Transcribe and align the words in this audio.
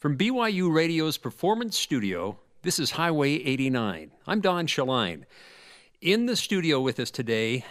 From 0.00 0.16
BYU 0.16 0.74
Radio's 0.74 1.18
Performance 1.18 1.76
Studio, 1.76 2.38
this 2.62 2.78
is 2.78 2.92
Highway 2.92 3.34
89. 3.34 4.10
I'm 4.26 4.40
Don 4.40 4.66
Shaline. 4.66 5.26
In 6.00 6.24
the 6.24 6.36
studio 6.36 6.80
with 6.80 6.98
us 6.98 7.10
today, 7.10 7.66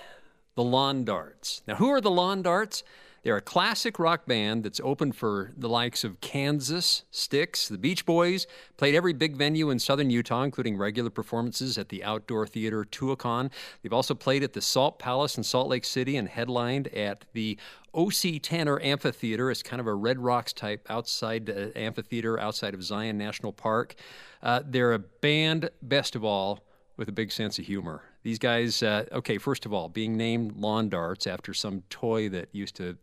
the 0.54 0.62
Lawn 0.62 1.04
Darts. 1.04 1.64
Now, 1.68 1.74
who 1.74 1.90
are 1.90 2.00
the 2.00 2.12
Lawn 2.12 2.44
Darts? 2.44 2.84
They're 3.24 3.38
a 3.38 3.42
classic 3.42 4.00
rock 4.00 4.26
band 4.26 4.64
that's 4.64 4.80
open 4.82 5.12
for 5.12 5.52
the 5.58 5.68
likes 5.68 6.04
of 6.04 6.22
Kansas, 6.22 7.04
Styx, 7.12 7.68
the 7.68 7.78
Beach 7.78 8.06
Boys, 8.06 8.48
played 8.78 8.96
every 8.96 9.14
big 9.14 9.36
venue 9.36 9.70
in 9.70 9.80
southern 9.80 10.10
Utah, 10.10 10.44
including 10.44 10.78
regular 10.78 11.10
performances 11.10 11.78
at 11.78 11.90
the 11.90 12.04
Outdoor 12.04 12.48
Theater 12.48 12.86
Tuacahn. 12.86 13.52
They've 13.82 13.94
also 13.94 14.16
played 14.16 14.44
at 14.44 14.54
the 14.54 14.62
Salt 14.62 15.00
Palace 15.00 15.38
in 15.38 15.44
Salt 15.44 15.68
Lake 15.68 15.86
City 15.86 16.16
and 16.16 16.30
headlined 16.30 16.88
at 16.90 17.26
the 17.34 17.58
O.C. 17.94 18.40
Tanner 18.40 18.80
Amphitheater. 18.82 19.52
It's 19.52 19.64
kind 19.64 19.80
of 19.80 19.88
a 19.88 19.94
Red 19.94 20.20
Rocks 20.20 20.54
type 20.54 20.86
outside 20.90 21.50
uh, 21.50 21.78
amphitheater 21.78 22.40
outside 22.40 22.74
of 22.74 22.84
Zion 22.84 23.18
National 23.18 23.52
Park. 23.52 23.96
Uh, 24.42 24.62
they're 24.66 24.94
a 24.94 25.00
band, 25.00 25.70
best 25.82 26.16
of 26.16 26.24
all, 26.24 26.64
with 26.96 27.10
a 27.10 27.14
big 27.14 27.32
sense 27.32 27.60
of 27.60 27.66
humor. 27.66 28.04
These 28.24 28.40
guys, 28.40 28.84
uh, 28.84 29.06
okay, 29.12 29.38
first 29.38 29.66
of 29.66 29.74
all, 29.74 29.90
being 29.90 30.18
named 30.18 30.58
lawn 30.58 30.90
darts 30.90 31.26
after 31.26 31.54
some 31.54 31.84
toy 31.90 32.30
that 32.30 32.50
used 32.52 32.76
to 32.76 32.98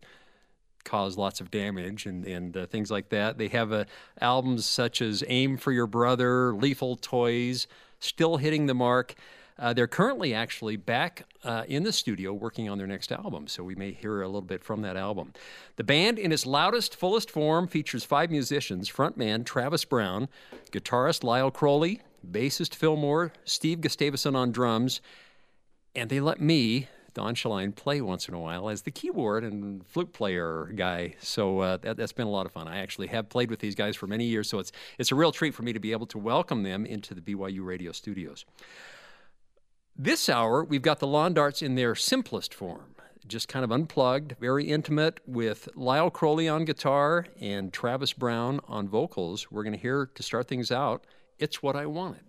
cause 0.83 1.17
lots 1.17 1.41
of 1.41 1.51
damage 1.51 2.05
and, 2.05 2.25
and 2.25 2.55
uh, 2.55 2.65
things 2.65 2.89
like 2.89 3.09
that. 3.09 3.37
They 3.37 3.49
have 3.49 3.73
uh, 3.73 3.85
albums 4.21 4.65
such 4.65 5.01
as 5.01 5.23
Aim 5.27 5.57
for 5.57 5.71
Your 5.71 5.87
Brother, 5.87 6.53
Lethal 6.53 6.95
Toys, 6.95 7.67
still 7.99 8.37
hitting 8.37 8.67
the 8.67 8.73
mark. 8.73 9.15
Uh, 9.59 9.73
they're 9.73 9.87
currently 9.87 10.33
actually 10.33 10.75
back 10.75 11.25
uh, 11.43 11.63
in 11.67 11.83
the 11.83 11.91
studio 11.91 12.31
working 12.31 12.69
on 12.69 12.77
their 12.77 12.87
next 12.87 13.11
album, 13.11 13.47
so 13.47 13.63
we 13.63 13.73
may 13.75 13.91
hear 13.91 14.21
a 14.21 14.27
little 14.27 14.41
bit 14.41 14.63
from 14.63 14.81
that 14.83 14.95
album. 14.95 15.33
The 15.77 15.83
band, 15.83 16.19
in 16.19 16.31
its 16.31 16.45
loudest, 16.45 16.95
fullest 16.95 17.31
form, 17.31 17.67
features 17.67 18.03
five 18.03 18.29
musicians 18.29 18.89
frontman 18.89 19.45
Travis 19.45 19.83
Brown, 19.83 20.29
guitarist 20.71 21.23
Lyle 21.23 21.49
Crowley, 21.49 22.01
bassist 22.25 22.75
Phil 22.75 22.95
Moore, 22.95 23.33
Steve 23.43 23.79
Gustavson 23.79 24.35
on 24.35 24.51
drums, 24.51 25.01
and 25.95 26.09
they 26.09 26.19
let 26.19 26.39
me, 26.39 26.87
Don 27.13 27.35
Shaline, 27.35 27.75
play 27.75 28.01
once 28.01 28.27
in 28.27 28.33
a 28.33 28.39
while 28.39 28.69
as 28.69 28.83
the 28.83 28.91
keyboard 28.91 29.43
and 29.43 29.85
flute 29.87 30.13
player 30.13 30.71
guy. 30.75 31.15
So 31.19 31.59
uh, 31.59 31.77
that, 31.77 31.97
has 31.97 32.11
been 32.11 32.27
a 32.27 32.31
lot 32.31 32.45
of 32.45 32.51
fun. 32.51 32.67
I 32.67 32.77
actually 32.79 33.07
have 33.07 33.29
played 33.29 33.49
with 33.49 33.59
these 33.59 33.75
guys 33.75 33.95
for 33.95 34.07
many 34.07 34.25
years, 34.25 34.49
so 34.49 34.59
it's 34.59 34.71
it's 34.97 35.11
a 35.11 35.15
real 35.15 35.31
treat 35.31 35.53
for 35.53 35.63
me 35.63 35.73
to 35.73 35.79
be 35.79 35.91
able 35.91 36.07
to 36.07 36.17
welcome 36.17 36.63
them 36.63 36.85
into 36.85 37.13
the 37.13 37.21
BYU 37.21 37.65
Radio 37.65 37.91
studios. 37.91 38.45
This 39.95 40.29
hour, 40.29 40.63
we've 40.63 40.83
got 40.83 40.99
the 40.99 41.07
lawn 41.07 41.33
darts 41.33 41.63
in 41.63 41.73
their 41.73 41.95
simplest 41.95 42.53
form 42.53 42.95
just 43.27 43.47
kind 43.47 43.63
of 43.63 43.71
unplugged, 43.71 44.35
very 44.39 44.65
intimate 44.65 45.19
with 45.25 45.69
Lyle 45.75 46.09
Crowley 46.09 46.47
on 46.47 46.65
guitar 46.65 47.25
and 47.39 47.73
Travis 47.73 48.13
Brown 48.13 48.59
on 48.67 48.87
vocals. 48.87 49.51
We're 49.51 49.63
going 49.63 49.73
to 49.73 49.79
hear 49.79 50.09
to 50.15 50.23
start 50.23 50.47
things 50.47 50.71
out 50.71 51.05
it's 51.39 51.61
What 51.61 51.75
I 51.75 51.85
Wanted. 51.85 52.21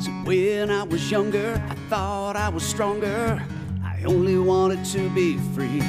So 0.00 0.10
when 0.24 0.70
I 0.70 0.82
was 0.84 1.10
younger, 1.10 1.60
I 1.68 1.74
thought 1.88 2.36
I 2.36 2.48
was 2.48 2.64
stronger. 2.64 3.42
I 3.82 4.02
only 4.04 4.38
wanted 4.38 4.84
to 4.86 5.08
be 5.10 5.36
free. 5.54 5.80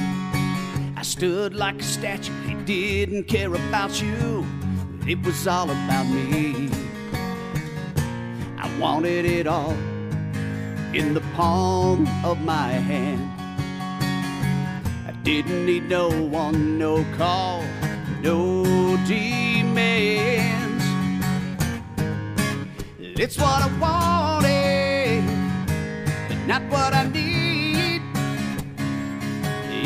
I 0.96 1.02
stood 1.02 1.54
like 1.54 1.80
a 1.80 1.84
statue, 1.84 2.32
I 2.48 2.54
didn't 2.64 3.24
care 3.24 3.54
about 3.54 4.00
you. 4.00 4.44
It 5.06 5.24
was 5.24 5.46
all 5.46 5.70
about 5.70 6.06
me 6.06 6.68
wanted 8.78 9.24
it 9.24 9.46
all 9.46 9.72
in 10.92 11.14
the 11.14 11.22
palm 11.34 12.06
of 12.24 12.40
my 12.42 12.68
hand. 12.68 13.22
I 15.06 15.12
didn't 15.22 15.64
need 15.64 15.88
no 15.88 16.08
one, 16.10 16.78
no 16.78 17.04
call, 17.16 17.64
no 18.22 18.64
demands. 19.06 20.84
It's 22.98 23.38
what 23.38 23.62
I 23.62 23.70
wanted, 23.78 25.24
but 26.28 26.38
not 26.46 26.62
what 26.70 26.92
I 26.94 27.08
need. 27.08 28.02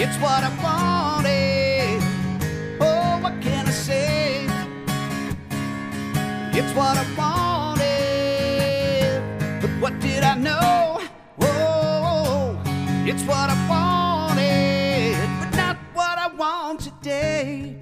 It's 0.02 0.16
what 0.16 0.42
I 0.42 0.50
wanted. 0.62 2.02
Oh, 2.80 3.20
what 3.22 3.40
can 3.40 3.68
I 3.68 3.70
say? 3.70 4.46
It's 6.52 6.74
what 6.74 6.96
I 6.96 7.04
want. 7.16 7.49
Know? 10.40 10.98
Whoa, 11.36 12.58
it's 13.04 13.22
what 13.24 13.50
I 13.50 13.68
wanted, 13.68 15.28
but 15.38 15.54
not 15.54 15.76
what 15.92 16.16
I 16.16 16.28
want 16.28 16.80
today. 16.80 17.80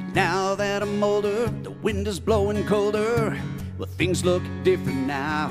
Now 0.00 0.54
that 0.54 0.82
I'm 0.82 1.02
older, 1.02 1.46
the 1.62 1.70
wind 1.70 2.08
is 2.08 2.18
blowing 2.18 2.64
colder. 2.66 3.40
Well, 3.78 3.88
things 3.88 4.24
look 4.24 4.42
different 4.62 5.06
now. 5.06 5.50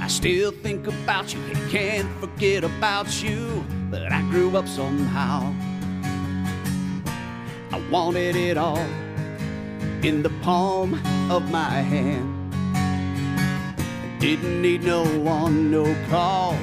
I 0.00 0.08
still 0.08 0.52
think 0.52 0.86
about 0.86 1.34
you 1.34 1.40
and 1.42 1.70
can't 1.70 2.08
forget 2.20 2.64
about 2.64 3.22
you, 3.22 3.64
but 3.90 4.12
I 4.12 4.22
grew 4.30 4.56
up 4.56 4.68
somehow. 4.68 5.52
I 7.72 7.80
wanted 7.90 8.36
it 8.36 8.56
all 8.56 8.86
in 10.02 10.22
the 10.22 10.30
palm 10.42 10.94
of 11.30 11.50
my 11.50 11.70
hand. 11.70 12.54
I 12.74 14.16
didn't 14.18 14.62
need 14.62 14.82
no 14.82 15.04
one, 15.18 15.70
no 15.70 15.94
call, 16.08 16.56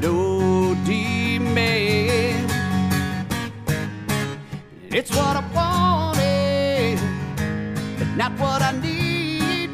no 0.00 0.74
demand. 0.84 1.85
It's 4.98 5.14
what 5.14 5.36
I 5.36 5.44
wanted, 5.52 6.98
but 7.98 8.08
not 8.16 8.32
what 8.40 8.62
I 8.62 8.72
need. 8.80 9.70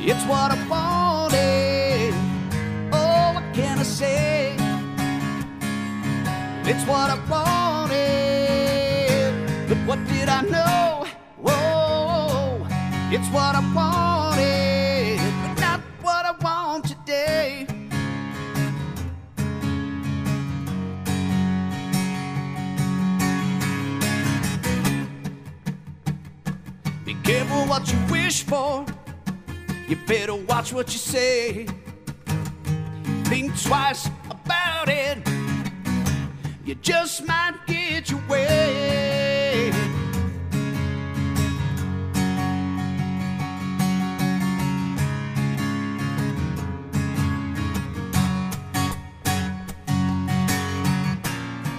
It's 0.00 0.24
what 0.24 0.50
I 0.50 0.56
wanted. 0.68 2.12
Oh, 2.92 3.34
what 3.34 3.44
can 3.54 3.78
I 3.78 3.84
say? 3.84 4.56
It's 6.64 6.84
what 6.84 7.10
I 7.10 7.16
wanted, 7.30 9.32
but 9.68 9.78
what 9.86 10.04
did 10.08 10.28
I 10.28 10.42
know? 10.54 11.06
Whoa, 11.40 12.66
it's 13.12 13.28
what 13.28 13.54
I 13.54 13.60
wanted, 13.72 14.13
what 27.74 27.92
you 27.92 27.98
wish 28.08 28.44
for. 28.44 28.86
You 29.88 29.96
better 30.06 30.36
watch 30.36 30.72
what 30.72 30.92
you 30.92 30.98
say. 30.98 31.66
Think 33.24 33.60
twice 33.60 34.08
about 34.30 34.88
it. 34.88 35.18
You 36.64 36.76
just 36.76 37.26
might 37.26 37.54
get 37.66 38.10
your 38.12 38.20
way. 38.28 39.72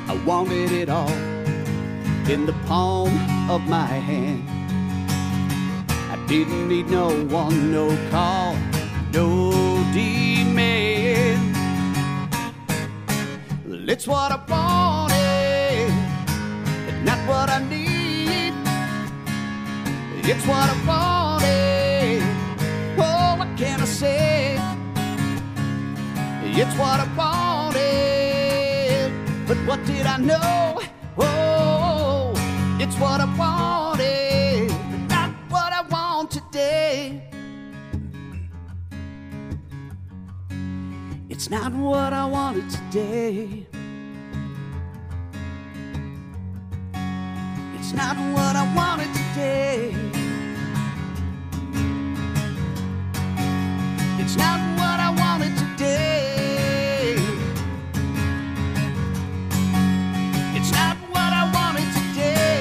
I 0.10 0.24
wanted 0.26 0.74
it 0.74 0.90
all 0.90 1.10
in 2.30 2.46
the 2.46 2.56
palm 2.68 3.14
of 3.50 3.62
my 3.70 3.86
hand. 3.86 4.55
Didn't 6.28 6.68
need 6.68 6.88
no 6.90 7.10
one, 7.26 7.72
no 7.72 7.96
call, 8.10 8.56
no 9.14 9.52
demand. 9.94 11.56
It's 13.88 14.08
what 14.08 14.32
I 14.32 14.40
wanted, 14.50 15.92
but 16.86 16.98
not 17.04 17.20
what 17.30 17.50
I 17.50 17.60
need. 17.70 18.54
It's 20.28 20.46
what 20.48 20.68
I 20.70 20.76
wanted. 20.88 22.24
Oh, 22.98 23.36
what 23.38 23.58
can 23.58 23.80
I 23.82 23.86
say? 23.86 24.60
It's 26.44 26.76
what 26.78 27.00
I 27.00 27.08
wanted, 27.16 29.12
but 29.48 29.58
what 29.68 29.86
did 29.86 30.06
I 30.08 30.18
know? 30.18 30.82
Oh, 31.18 32.34
It's 32.80 32.98
what 32.98 33.22
I 33.22 33.26
wanted, 33.38 33.55
It's 41.46 41.52
not 41.52 41.74
what 41.74 42.12
I 42.12 42.26
wanted 42.26 42.68
today. 42.72 43.68
It's 47.76 47.94
not 47.94 48.18
what 48.34 48.56
I 48.56 48.74
wanted 48.76 49.14
today. 49.14 49.94
It's 54.18 54.36
not 54.36 54.60
what 54.80 55.00
I 55.00 55.12
wanted 55.16 55.56
today. 55.56 57.14
It's 60.56 60.72
not 60.72 60.98
what 61.12 61.32
I 61.32 61.52
wanted 61.54 61.94
today. 61.94 62.56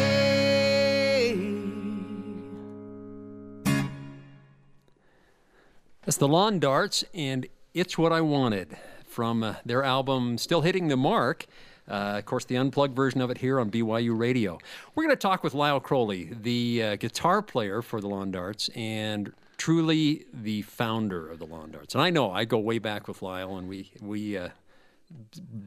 That's 6.05 6.19
the 6.19 6.29
Lawn 6.29 6.59
Darts, 6.59 7.03
and 7.15 7.47
it's 7.75 7.99
what 7.99 8.13
I 8.13 8.21
wanted 8.21 8.77
from 9.05 9.43
uh, 9.43 9.57
their 9.67 9.83
album 9.83 10.39
Still 10.39 10.61
Hitting 10.61 10.89
the 10.89 10.97
Mark. 10.97 11.47
Uh, 11.91 12.15
of 12.19 12.25
course, 12.25 12.45
the 12.45 12.57
unplugged 12.57 12.95
version 12.95 13.21
of 13.21 13.31
it 13.31 13.39
here 13.39 13.61
on 13.61 13.71
BYU 13.71 14.19
Radio. 14.19 14.59
We're 14.95 15.03
going 15.03 15.15
to 15.15 15.21
talk 15.21 15.43
with 15.43 15.53
Lyle 15.53 15.81
Crowley, 15.81 16.31
the 16.33 16.83
uh, 16.83 16.97
guitar 16.97 17.43
player 17.43 17.83
for 17.83 18.01
the 18.01 18.09
Lawn 18.09 18.31
Darts 18.31 18.71
and 18.71 19.33
truly 19.59 20.25
the 20.33 20.63
founder 20.63 21.29
of 21.29 21.41
the 21.41 21.47
Lawn 21.47 21.73
Darts. 21.73 21.95
And 21.95 22.03
I 22.03 22.11
know 22.11 22.31
I 22.31 22.45
go 22.45 22.59
way 22.59 22.79
back 22.79 23.07
with 23.07 23.21
Lyle, 23.23 23.57
and 23.57 23.69
we 23.69 23.91
we 24.01 24.39
uh, 24.39 24.51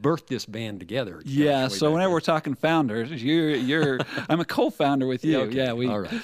birthed 0.00 0.26
this 0.26 0.44
band 0.46 0.80
together. 0.80 1.22
Yeah, 1.24 1.68
so 1.68 1.90
whenever 1.92 2.08
then. 2.08 2.12
we're 2.12 2.20
talking 2.20 2.54
founders, 2.54 3.10
you're 3.22 3.50
you're 3.50 3.98
I'm 4.28 4.40
a 4.40 4.44
co-founder 4.44 5.06
with 5.06 5.24
you. 5.24 5.40
Okay, 5.42 5.56
Yeah, 5.56 5.72
we 5.72 5.88
all 5.88 6.00
right. 6.00 6.12
it 6.12 6.22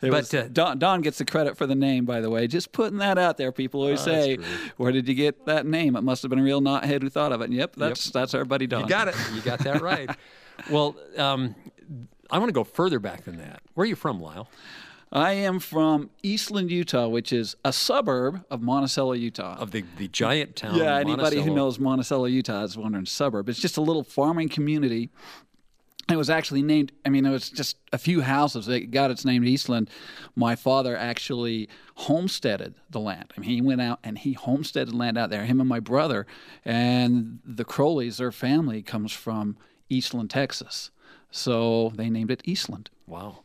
But, 0.00 0.10
was- 0.10 0.34
uh, 0.34 0.48
Don, 0.52 0.78
Don 0.78 1.00
gets 1.00 1.18
the 1.18 1.24
credit 1.24 1.56
for 1.56 1.66
the 1.66 1.74
name, 1.74 2.04
by 2.04 2.20
the 2.20 2.30
way. 2.30 2.46
Just 2.46 2.72
putting 2.72 2.98
that 2.98 3.18
out 3.18 3.36
there. 3.36 3.52
People 3.52 3.80
always 3.82 4.00
Oh, 4.02 4.04
say, 4.04 4.38
"Where 4.76 4.92
did 4.92 5.08
you 5.08 5.14
get 5.14 5.46
that 5.46 5.66
name?" 5.66 5.96
It 5.96 6.02
must 6.02 6.22
have 6.22 6.30
been 6.30 6.38
a 6.38 6.42
real 6.44 6.60
knothead 6.60 7.02
who 7.02 7.08
thought 7.08 7.32
of 7.32 7.40
it. 7.40 7.44
And 7.44 7.54
yep, 7.54 7.74
that's 7.76 8.10
that's 8.10 8.34
our 8.34 8.44
buddy 8.44 8.66
Don. 8.66 8.82
You 8.82 8.88
got 8.88 9.08
it. 9.08 9.14
You 9.34 9.40
got 9.40 9.60
that 9.60 9.80
right. 9.80 10.10
well, 10.70 10.96
um, 11.16 11.54
I 12.30 12.38
want 12.38 12.48
to 12.48 12.52
go 12.54 12.64
further 12.64 12.98
back 12.98 13.24
than 13.24 13.36
that. 13.38 13.62
Where 13.74 13.84
are 13.84 13.88
you 13.88 13.96
from, 13.96 14.20
Lyle? 14.20 14.48
I 15.12 15.32
am 15.32 15.60
from 15.60 16.10
Eastland, 16.22 16.70
Utah, 16.70 17.06
which 17.08 17.32
is 17.32 17.56
a 17.64 17.72
suburb 17.72 18.44
of 18.50 18.60
Monticello, 18.60 19.12
Utah. 19.12 19.56
Of 19.56 19.70
the, 19.70 19.84
the 19.98 20.08
giant 20.08 20.56
town. 20.56 20.76
yeah, 20.76 20.96
anybody 20.96 21.40
who 21.40 21.54
knows 21.54 21.78
Monticello, 21.78 22.24
Utah 22.24 22.64
is 22.64 22.76
wondering 22.76 23.06
suburb. 23.06 23.48
It's 23.48 23.60
just 23.60 23.76
a 23.76 23.80
little 23.80 24.02
farming 24.02 24.48
community. 24.48 25.10
It 26.08 26.16
was 26.16 26.30
actually 26.30 26.62
named, 26.62 26.92
I 27.04 27.08
mean, 27.08 27.26
it 27.26 27.30
was 27.30 27.50
just 27.50 27.78
a 27.92 27.98
few 27.98 28.20
houses. 28.20 28.68
It 28.68 28.92
got 28.92 29.10
its 29.10 29.24
name 29.24 29.44
Eastland. 29.44 29.90
My 30.36 30.54
father 30.54 30.96
actually 30.96 31.68
homesteaded 31.94 32.74
the 32.90 33.00
land. 33.00 33.32
I 33.36 33.40
mean, 33.40 33.50
he 33.50 33.60
went 33.60 33.80
out 33.80 33.98
and 34.04 34.18
he 34.18 34.32
homesteaded 34.34 34.94
land 34.94 35.18
out 35.18 35.30
there, 35.30 35.44
him 35.44 35.60
and 35.60 35.68
my 35.68 35.80
brother. 35.80 36.26
And 36.64 37.40
the 37.44 37.64
Crowleys, 37.64 38.18
their 38.18 38.30
family 38.32 38.82
comes 38.82 39.12
from 39.12 39.56
Eastland, 39.88 40.30
Texas. 40.30 40.90
So 41.30 41.92
they 41.94 42.08
named 42.08 42.30
it 42.30 42.40
Eastland. 42.44 42.90
Wow. 43.06 43.40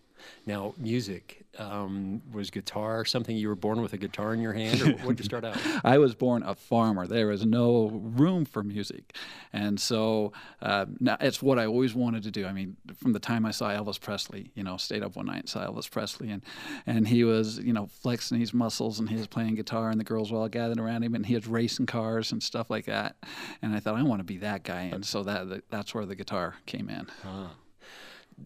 Now, 0.46 0.74
music 0.78 1.46
um, 1.60 2.22
was 2.32 2.50
guitar 2.50 3.06
something 3.06 3.36
you 3.36 3.48
were 3.48 3.56
born 3.56 3.82
with 3.82 3.94
a 3.94 3.98
guitar 3.98 4.34
in 4.34 4.42
your 4.42 4.54
hand, 4.54 4.82
or 4.82 4.92
what 5.04 5.18
did 5.18 5.20
you 5.20 5.26
start 5.26 5.44
out? 5.44 5.58
I 5.84 5.98
was 5.98 6.16
born 6.16 6.44
a 6.44 6.56
farmer. 6.56 7.08
There 7.08 7.28
was 7.28 7.46
no 7.46 7.90
room 7.90 8.46
for 8.46 8.64
music, 8.64 9.16
and 9.52 9.80
so 9.80 10.32
uh, 10.62 10.86
now 11.00 11.18
it's 11.20 11.42
what 11.42 11.60
I 11.60 11.66
always 11.66 11.94
wanted 11.94 12.24
to 12.24 12.32
do. 12.32 12.46
I 12.46 12.54
mean, 12.54 12.78
from 12.96 13.14
the 13.14 13.20
time 13.20 13.46
I 13.46 13.52
saw 13.52 13.70
Elvis 13.70 14.00
Presley, 14.00 14.52
you 14.56 14.64
know, 14.64 14.78
stayed 14.78 15.04
up 15.04 15.16
one 15.16 15.26
night 15.26 15.40
and 15.40 15.50
saw 15.50 15.66
Elvis 15.66 15.90
Presley, 15.90 16.32
and 16.32 16.42
and 16.88 17.08
he 17.08 17.24
was, 17.24 17.60
you 17.60 17.74
know, 17.74 17.88
flexing 17.88 18.40
his 18.40 18.54
muscles, 18.54 19.00
and 19.00 19.10
he 19.10 19.16
was 19.16 19.28
playing 19.28 19.56
guitar, 19.56 19.90
and 19.90 20.00
the 20.00 20.06
girls 20.06 20.32
were 20.32 20.40
all 20.40 20.50
gathered 20.50 20.80
around 20.80 21.04
him, 21.04 21.16
and 21.16 21.26
he 21.26 21.36
was 21.36 21.48
racing 21.48 21.86
cars 21.86 22.32
and 22.32 22.42
stuff 22.42 22.70
like 22.70 22.86
that. 22.86 23.16
And 23.62 23.76
I 23.76 23.80
thought 23.80 23.96
I 23.96 24.04
want 24.04 24.20
to 24.20 24.26
be 24.26 24.38
that 24.38 24.64
guy, 24.64 24.84
and 24.84 25.06
so 25.06 25.24
that 25.24 25.64
that's 25.70 25.94
where 25.94 26.06
the 26.06 26.16
guitar 26.16 26.56
came 26.66 26.90
in. 26.90 27.08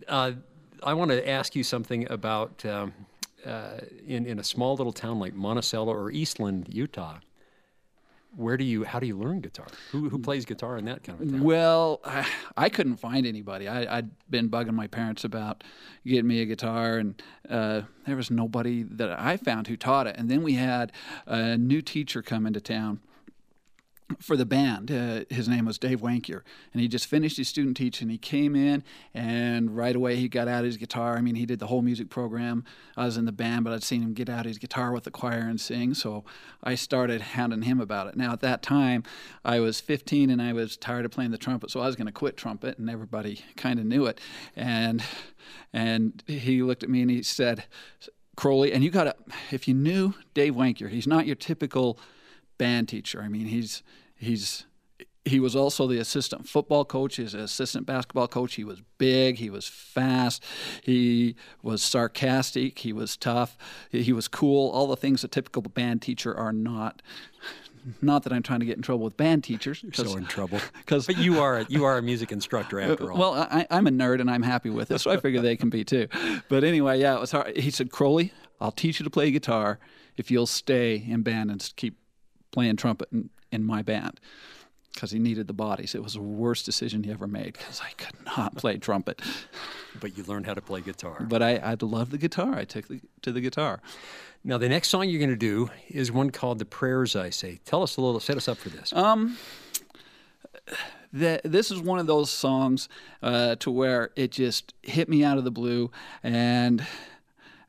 Uh, 0.08 0.32
I 0.86 0.94
want 0.94 1.10
to 1.12 1.28
ask 1.28 1.56
you 1.56 1.64
something 1.64 2.10
about 2.12 2.64
um, 2.64 2.94
uh, 3.46 3.80
in, 4.08 4.26
in 4.28 4.40
a 4.40 4.44
small 4.44 4.76
little 4.76 4.94
town 4.94 5.20
like 5.20 5.34
Monticello 5.34 5.92
or 5.92 6.12
Eastland, 6.12 6.68
Utah. 6.70 7.18
Where 8.36 8.58
do 8.58 8.66
you, 8.66 8.84
how 8.84 9.00
do 9.00 9.08
you 9.08 9.18
learn 9.18 9.40
guitar? 9.40 9.68
Who, 9.92 10.10
who 10.10 10.20
plays 10.20 10.46
guitar 10.46 10.78
in 10.78 10.86
that 10.86 11.04
kind 11.04 11.22
of 11.22 11.32
town? 11.32 11.42
Well, 11.42 12.02
I, 12.04 12.28
I 12.58 12.70
couldn't 12.70 12.98
find 12.98 13.26
anybody. 13.26 13.68
I, 13.68 13.98
I'd 13.98 14.12
been 14.30 14.50
bugging 14.50 14.74
my 14.74 14.88
parents 14.88 15.24
about 15.24 15.64
getting 16.06 16.28
me 16.28 16.42
a 16.42 16.46
guitar, 16.46 16.98
and 16.98 17.22
uh, 17.50 17.84
there 18.06 18.18
was 18.18 18.30
nobody 18.30 18.84
that 18.84 19.18
I 19.20 19.38
found 19.38 19.68
who 19.68 19.78
taught 19.78 20.06
it. 20.06 20.18
And 20.18 20.30
then 20.30 20.44
we 20.44 20.54
had 20.54 20.92
a 21.26 21.58
new 21.58 21.82
teacher 21.82 22.22
come 22.22 22.46
into 22.46 22.60
town 22.60 23.00
for 24.20 24.38
the 24.38 24.46
band. 24.46 24.92
Uh, 24.92 25.26
his 25.30 25.48
name 25.48 25.66
was 25.66 25.78
Dave 25.78 26.02
Wankier, 26.02 26.42
and 26.74 26.82
he 26.82 26.88
just 26.88 27.08
finished 27.08 27.38
his 27.38 27.48
student 27.48 27.76
teaching. 27.76 28.10
He 28.10 28.18
came 28.18 28.56
in, 28.56 28.84
and 29.14 29.76
right 29.76 29.96
away 29.96 30.16
he 30.16 30.28
got 30.28 30.48
out 30.48 30.64
his 30.64 30.78
guitar. 30.78 31.18
I 31.18 31.22
mean, 31.22 31.36
he 31.36 31.46
did 31.46 31.60
the 31.60 31.68
whole 31.68 31.82
music 31.82 32.10
program. 32.10 32.64
I 32.96 33.06
was 33.06 33.18
in 33.18 33.26
the 33.26 33.32
band, 33.32 33.64
but 33.64 33.74
I'd 33.74 33.84
seen 33.84 34.04
him 34.04 34.14
get 34.14 34.30
out 34.30 34.46
his 34.46 34.58
guitar 34.58 34.92
with 34.92 35.06
the 35.06 35.12
choir 35.12 35.40
and 35.40 35.60
sing, 35.60 35.94
so 35.94 36.24
I 36.64 36.76
started 36.76 37.22
hounding 37.22 37.64
him 37.64 37.80
about 37.80 38.08
it. 38.08 38.16
Now, 38.16 38.34
at 38.34 38.42
that 38.42 38.62
time, 38.62 39.04
I 39.44 39.60
was 39.60 39.82
15 39.82 40.30
and 40.30 40.42
I 40.42 40.54
was 40.54 40.78
tired 40.78 41.06
of 41.06 41.12
playing 41.12 41.32
the 41.32 41.38
trumpet, 41.38 41.72
so 41.72 41.80
I 41.80 41.88
was 41.88 41.96
going 41.96 42.08
to 42.08 42.14
quit 42.14 42.38
trumpet, 42.38 42.78
and 42.78 42.90
everybody 42.90 43.44
kind 43.56 43.80
of 43.80 43.86
knew 43.86 44.06
it. 44.06 44.20
And 44.56 45.04
and 45.74 46.24
he 46.28 46.64
looked 46.64 46.84
at 46.84 46.90
me 46.90 47.02
and 47.02 47.12
he 47.12 47.22
said, 47.22 47.66
Crowley, 48.36 48.74
and 48.74 48.84
you 48.84 48.92
got 48.92 49.06
to, 49.06 49.16
if 49.52 49.68
you 49.68 49.74
knew 49.74 50.14
Dave 50.34 50.56
Wankier, 50.56 50.90
he's 50.90 51.08
not 51.08 51.26
your 51.26 51.36
typical 51.36 52.00
band 52.58 52.90
teacher. 52.90 53.22
I 53.22 53.28
mean, 53.28 53.46
he's 53.48 53.84
he's 54.16 54.66
he 55.26 55.40
was 55.40 55.56
also 55.56 55.88
the 55.88 55.98
assistant 55.98 56.48
football 56.48 56.86
coach, 56.86 57.16
his 57.16 57.34
assistant 57.34 57.88
basketball 57.88 58.28
coach. 58.28 58.56
He 58.56 58.64
was 58.64 58.82
big, 59.00 59.38
he 59.38 59.50
was 59.50 59.68
fast, 59.68 60.44
he 60.84 61.36
was 61.64 61.82
sarcastic, 61.82 62.78
he 62.80 62.94
was 62.94 63.18
tough, 63.18 63.58
he 63.90 64.14
was 64.14 64.28
cool. 64.28 64.70
All 64.70 64.88
the 64.88 64.96
things 64.96 65.24
a 65.24 65.28
typical 65.28 65.64
band 65.64 66.02
teacher 66.04 66.36
are 66.36 66.54
not. 66.54 67.02
Not 68.02 68.24
that 68.24 68.34
I'm 68.34 68.42
trying 68.42 68.62
to 68.62 68.66
get 68.66 68.78
in 68.78 68.82
trouble 68.82 69.04
with 69.04 69.16
band 69.16 69.44
teachers. 69.44 69.84
You're 69.84 69.94
so 69.94 70.18
in 70.18 70.26
trouble. 70.26 70.60
Because 70.78 71.06
But 71.06 71.20
you 71.20 71.40
are, 71.40 71.66
you 71.70 71.86
are 71.86 72.00
a 72.00 72.02
music 72.02 72.32
instructor 72.32 72.82
uh, 72.82 72.92
after 72.92 73.12
all. 73.12 73.18
well, 73.20 73.34
I, 73.36 73.68
I'm 73.70 73.86
a 73.86 73.92
nerd 73.92 74.22
and 74.22 74.30
I'm 74.30 74.42
happy 74.42 74.72
with 74.72 74.90
it, 74.90 74.98
so 75.00 75.12
I 75.12 75.18
figure 75.18 75.40
they 75.40 75.56
can 75.56 75.70
be 75.70 75.84
too. 75.84 76.08
But 76.50 76.64
anyway, 76.64 77.00
yeah, 77.00 77.16
it 77.16 77.20
was 77.20 77.32
hard. 77.32 77.56
He 77.56 77.70
said, 77.70 77.92
Crowley, 77.92 78.34
I'll 78.60 78.72
teach 78.72 79.00
you 79.00 79.04
to 79.04 79.12
play 79.12 79.30
guitar 79.30 79.78
if 80.18 80.32
you'll 80.32 80.48
stay 80.48 80.96
in 80.96 81.22
band 81.22 81.52
and 81.52 81.72
keep 81.76 81.96
playing 82.56 82.78
trumpet 82.78 83.10
in, 83.12 83.30
in 83.52 83.64
my 83.64 83.82
band. 83.82 84.20
Because 84.94 85.12
he 85.12 85.20
needed 85.20 85.48
the 85.48 85.54
bodies. 85.54 85.94
It 85.94 86.02
was 86.02 86.14
the 86.14 86.22
worst 86.22 86.66
decision 86.66 87.04
he 87.04 87.12
ever 87.12 87.28
made 87.28 87.52
because 87.52 87.82
I 87.82 87.92
could 87.98 88.16
not 88.26 88.56
play 88.62 88.78
trumpet. 88.78 89.22
but 90.00 90.18
you 90.18 90.24
learned 90.24 90.46
how 90.46 90.54
to 90.54 90.62
play 90.62 90.80
guitar. 90.80 91.26
But 91.28 91.44
I, 91.44 91.58
I 91.58 91.76
loved 91.82 92.12
the 92.12 92.18
guitar. 92.18 92.56
I 92.56 92.64
took 92.64 92.88
the, 92.88 93.02
to 93.22 93.34
the 93.34 93.42
guitar. 93.42 93.82
Now, 94.42 94.58
the 94.58 94.70
next 94.70 94.88
song 94.88 95.10
you're 95.10 95.20
going 95.20 95.32
to 95.32 95.36
do 95.36 95.70
is 95.90 96.14
one 96.14 96.30
called 96.30 96.60
The 96.60 96.66
Prayers 96.66 97.14
I 97.14 97.30
Say. 97.30 97.60
Tell 97.66 97.84
us 97.84 97.98
a 97.98 98.02
little, 98.02 98.22
set 98.22 98.38
us 98.38 98.48
up 98.48 98.58
for 98.58 98.70
this. 98.70 98.94
Um, 98.94 99.38
that 101.12 101.42
this 101.44 101.72
is 101.72 101.82
one 101.82 102.00
of 102.00 102.08
those 102.08 102.32
songs 102.32 102.88
uh, 103.22 103.56
to 103.56 103.72
where 103.72 104.12
it 104.16 104.32
just 104.32 104.74
hit 104.82 105.10
me 105.10 105.26
out 105.26 105.38
of 105.38 105.44
the 105.44 105.52
blue 105.52 105.92
and 106.24 106.82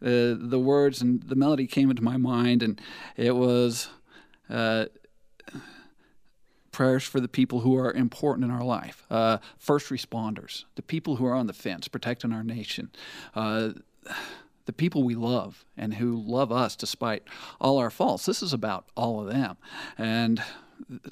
uh, 0.02 0.36
the 0.38 0.60
words 0.62 1.00
and 1.00 1.22
the 1.22 1.34
melody 1.34 1.66
came 1.66 1.88
into 1.88 2.02
my 2.02 2.16
mind 2.16 2.62
and 2.62 2.80
it 3.16 3.34
was 3.34 3.88
uh, 4.50 4.86
prayers 6.72 7.04
for 7.04 7.20
the 7.20 7.28
people 7.28 7.60
who 7.60 7.76
are 7.76 7.92
important 7.92 8.44
in 8.44 8.50
our 8.50 8.64
life 8.64 9.04
uh, 9.10 9.38
first 9.58 9.88
responders 9.90 10.64
the 10.74 10.82
people 10.82 11.16
who 11.16 11.26
are 11.26 11.34
on 11.34 11.46
the 11.46 11.52
fence 11.52 11.88
protecting 11.88 12.32
our 12.32 12.44
nation 12.44 12.90
uh, 13.34 13.70
the 14.66 14.72
people 14.72 15.04
we 15.04 15.14
love 15.14 15.64
and 15.76 15.94
who 15.94 16.20
love 16.20 16.52
us 16.52 16.76
despite 16.76 17.22
all 17.60 17.78
our 17.78 17.90
faults. 17.90 18.26
This 18.26 18.42
is 18.42 18.52
about 18.52 18.86
all 18.96 19.20
of 19.20 19.32
them. 19.32 19.56
And 19.96 20.42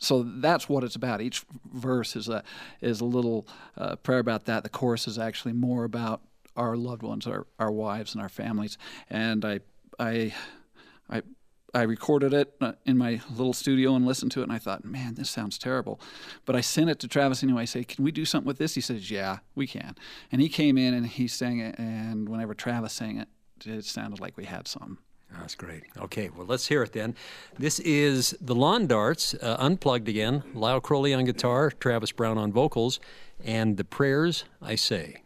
so 0.00 0.24
that's 0.24 0.68
what 0.68 0.84
it's 0.84 0.96
about. 0.96 1.20
Each 1.20 1.44
verse 1.72 2.16
is 2.16 2.28
a 2.28 2.42
is 2.80 3.00
a 3.00 3.04
little 3.04 3.46
uh, 3.78 3.96
prayer 3.96 4.18
about 4.18 4.44
that. 4.44 4.62
The 4.62 4.68
chorus 4.68 5.08
is 5.08 5.18
actually 5.18 5.54
more 5.54 5.84
about 5.84 6.20
our 6.56 6.76
loved 6.76 7.02
ones, 7.02 7.26
our, 7.26 7.46
our 7.58 7.72
wives 7.72 8.12
and 8.12 8.22
our 8.22 8.28
families. 8.28 8.76
And 9.08 9.44
I 9.44 9.60
I 9.98 10.34
I 11.08 11.22
I 11.74 11.82
recorded 11.82 12.32
it 12.32 12.54
uh, 12.60 12.72
in 12.86 12.96
my 12.96 13.20
little 13.30 13.52
studio 13.52 13.94
and 13.96 14.06
listened 14.06 14.32
to 14.32 14.40
it, 14.40 14.44
and 14.44 14.52
I 14.52 14.58
thought, 14.58 14.84
man, 14.84 15.14
this 15.14 15.28
sounds 15.28 15.58
terrible. 15.58 16.00
But 16.44 16.54
I 16.54 16.60
sent 16.60 16.88
it 16.88 17.00
to 17.00 17.08
Travis 17.08 17.42
anyway. 17.42 17.62
I 17.62 17.64
say, 17.66 17.84
can 17.84 18.04
we 18.04 18.12
do 18.12 18.24
something 18.24 18.46
with 18.46 18.58
this? 18.58 18.74
He 18.74 18.80
says, 18.80 19.10
yeah, 19.10 19.38
we 19.54 19.66
can. 19.66 19.96
And 20.30 20.40
he 20.40 20.48
came 20.48 20.78
in 20.78 20.94
and 20.94 21.06
he 21.06 21.26
sang 21.26 21.58
it, 21.58 21.78
and 21.78 22.28
whenever 22.28 22.54
Travis 22.54 22.92
sang 22.92 23.18
it, 23.18 23.28
it 23.66 23.84
sounded 23.84 24.20
like 24.20 24.36
we 24.36 24.44
had 24.44 24.68
something. 24.68 24.98
That's 25.32 25.56
great. 25.56 25.82
Okay, 25.98 26.30
well, 26.36 26.46
let's 26.46 26.68
hear 26.68 26.84
it 26.84 26.92
then. 26.92 27.16
This 27.58 27.80
is 27.80 28.36
the 28.40 28.54
Lawn 28.54 28.86
Darts, 28.86 29.34
uh, 29.34 29.56
unplugged 29.58 30.08
again. 30.08 30.44
Lyle 30.54 30.80
Crowley 30.80 31.12
on 31.12 31.24
guitar, 31.24 31.70
Travis 31.70 32.12
Brown 32.12 32.38
on 32.38 32.52
vocals, 32.52 33.00
and 33.44 33.76
the 33.76 33.84
prayers 33.84 34.44
I 34.62 34.76
say. 34.76 35.23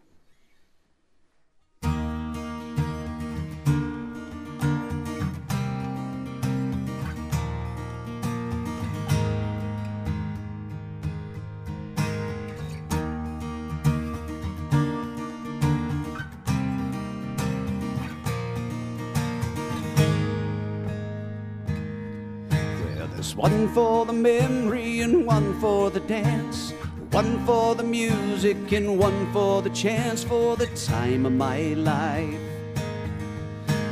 One 23.38 23.68
for 23.68 24.04
the 24.04 24.12
memory 24.12 24.98
and 24.98 25.24
one 25.24 25.54
for 25.60 25.90
the 25.90 26.00
dance. 26.00 26.72
One 27.12 27.46
for 27.46 27.76
the 27.76 27.84
music 27.84 28.72
and 28.72 28.98
one 28.98 29.32
for 29.32 29.62
the 29.62 29.70
chance 29.70 30.24
for 30.24 30.56
the 30.56 30.66
time 30.66 31.24
of 31.24 31.32
my 31.32 31.60
life. 31.74 32.40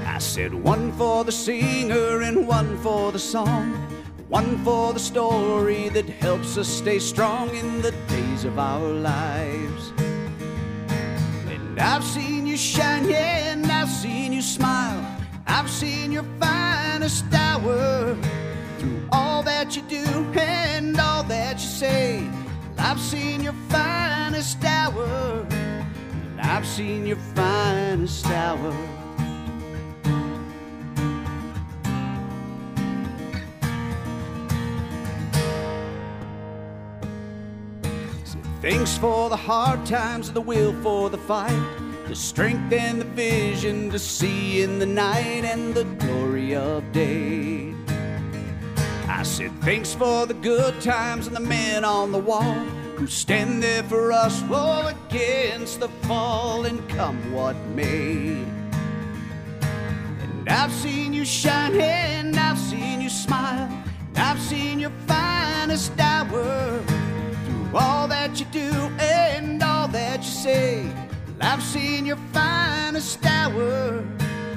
I 0.05 0.19
said 0.19 0.53
one 0.53 0.91
for 0.95 1.23
the 1.23 1.31
singer 1.31 2.23
and 2.23 2.49
one 2.49 2.77
for 2.79 3.13
the 3.13 3.21
song. 3.21 3.73
One 4.29 4.59
for 4.65 4.93
the 4.93 4.99
story 4.99 5.91
that 5.91 6.09
helps 6.09 6.59
us 6.59 6.67
stay 6.67 6.99
strong 6.99 7.55
in 7.55 7.83
the 7.83 7.93
days 8.09 8.45
of 8.45 8.59
our 8.59 8.89
lives. 8.89 9.93
And 11.47 11.79
I've 11.79 12.03
seen 12.03 12.49
you 12.49 12.57
shine, 12.57 13.09
yeah, 13.09 13.53
and 13.53 13.65
I've 13.71 13.91
seen 13.91 14.33
you 14.33 14.43
smile. 14.43 15.07
I've 15.47 15.71
seen 15.71 16.11
your 16.11 16.27
finest 16.41 17.33
hour 17.33 18.17
all 19.13 19.43
that 19.43 19.77
you 19.77 19.83
do 19.83 20.05
and 20.39 20.99
all 20.99 21.23
that 21.25 21.55
you 21.55 21.69
say. 21.69 22.29
I've 22.79 23.01
seen 23.01 23.43
your 23.43 23.55
finest 23.69 24.63
hour. 24.65 25.47
And 25.51 26.41
I've 26.41 26.67
seen 26.67 27.07
your 27.07 27.17
finest 27.35 28.27
hour. 28.27 28.73
So 38.25 38.39
thanks 38.61 38.99
for 38.99 39.31
the 39.31 39.37
hard 39.37 39.87
times, 39.87 40.33
the 40.33 40.41
will 40.41 40.75
for 40.83 41.11
the 41.11 41.19
fight, 41.19 41.79
the 42.09 42.17
strength 42.17 42.73
and 42.73 43.01
the 43.01 43.05
vision 43.05 43.91
to 43.91 43.99
see 43.99 44.63
in 44.63 44.79
the 44.79 44.87
night 44.87 45.45
and 45.45 45.75
the 45.75 45.85
glory 45.85 46.55
of 46.55 46.93
day. 46.93 47.76
I 49.09 49.23
said, 49.23 49.53
thanks 49.63 49.95
for 49.95 50.27
the 50.27 50.35
good 50.35 50.81
times 50.81 51.27
and 51.27 51.37
the 51.37 51.41
men 51.41 51.85
on 51.85 52.13
the 52.13 52.19
wall 52.19 52.55
who 52.97 53.07
stand 53.07 53.63
there 53.63 53.83
for 53.85 54.11
us, 54.11 54.43
all 54.51 54.89
against 54.89 55.81
the 55.81 55.89
fall 56.07 56.65
and 56.65 56.87
come 56.89 57.33
what 57.33 57.57
may. 57.75 58.43
And 60.21 60.49
I've 60.49 60.73
seen 60.73 61.13
you 61.13 61.25
shine 61.25 61.81
and 61.81 62.37
I've 62.37 62.59
seen 62.59 63.01
you 63.01 63.09
smile, 63.09 63.69
and 64.09 64.19
I've 64.19 64.41
seen 64.41 64.81
your 64.81 64.93
finest 65.07 65.93
hour 66.01 66.83
through 66.83 67.77
all 67.77 68.09
that 68.09 68.41
you 68.41 68.47
do 68.47 68.71
and 68.99 69.63
all 69.63 69.89
that 69.89 70.19
you 70.19 70.31
say. 70.31 70.91
I've 71.41 71.63
seen 71.63 72.07
your 72.07 72.19
finest 72.33 73.25
hour. 73.25 74.05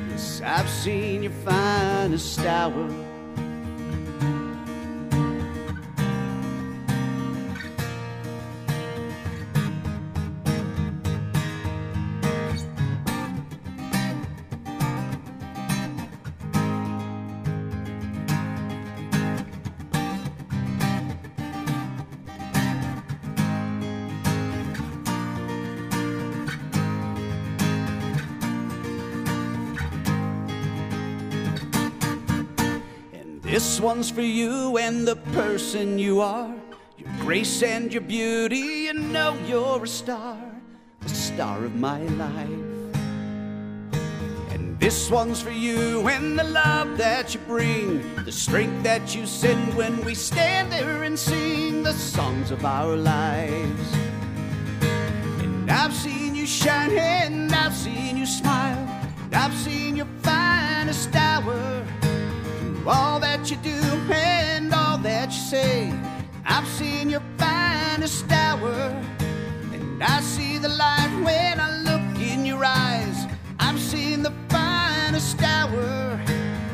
Yes, 0.10 0.42
I've 0.44 0.70
seen 0.70 1.24
your 1.24 1.34
finest 1.44 2.40
hour. 2.40 3.09
One's 33.90 34.12
for 34.12 34.22
you 34.22 34.78
and 34.78 35.08
the 35.08 35.16
person 35.34 35.98
you 35.98 36.22
are. 36.22 36.54
Your 37.00 37.10
grace 37.22 37.64
and 37.64 37.92
your 37.92 38.04
beauty, 38.04 38.86
you 38.86 38.94
know 38.94 39.36
you're 39.48 39.84
a 39.84 39.88
star, 39.88 40.38
the 41.00 41.10
star 41.10 41.66
of 41.66 41.74
my 41.74 42.00
life. 42.26 42.94
And 44.54 44.80
this 44.80 45.10
one's 45.10 45.42
for 45.42 45.50
you 45.50 46.08
and 46.08 46.38
the 46.38 46.44
love 46.44 47.00
that 47.00 47.34
you 47.34 47.40
bring, 47.48 48.16
the 48.26 48.32
strength 48.32 48.84
that 48.84 49.16
you 49.16 49.26
send 49.26 49.74
when 49.76 50.06
we 50.06 50.14
stand 50.14 50.72
there 50.72 51.02
and 51.02 51.18
sing 51.18 51.82
the 51.82 51.94
songs 51.94 52.52
of 52.52 52.64
our 52.66 52.96
lives. 52.96 53.88
And 55.42 55.72
I've 55.72 55.96
seen 55.96 56.36
you 56.36 56.46
shine 56.46 56.92
and 56.92 57.52
I've 57.52 57.74
seen 57.74 58.18
you 58.18 58.28
smile, 58.28 58.88
and 59.24 59.34
I've 59.34 59.56
seen 59.56 59.96
your 59.96 60.12
finest 60.22 61.16
hour 61.16 61.84
all 62.90 63.20
that 63.20 63.52
you 63.52 63.58
do 63.58 63.80
and 64.12 64.74
all 64.74 64.98
that 64.98 65.28
you 65.30 65.40
say. 65.40 65.94
I've 66.46 66.68
seen 66.68 67.10
your 67.10 67.22
finest 67.38 68.32
hour, 68.32 68.74
and 69.72 70.04
I 70.04 70.20
see 70.22 70.58
the 70.58 70.70
light 70.70 71.12
when 71.24 71.60
I 71.60 71.70
look 71.88 72.20
in 72.20 72.46
your 72.46 72.66
eyes. 72.66 73.28
I've 73.60 73.80
seen 73.80 74.24
the 74.24 74.34
finest 74.50 75.42
hour 75.44 76.18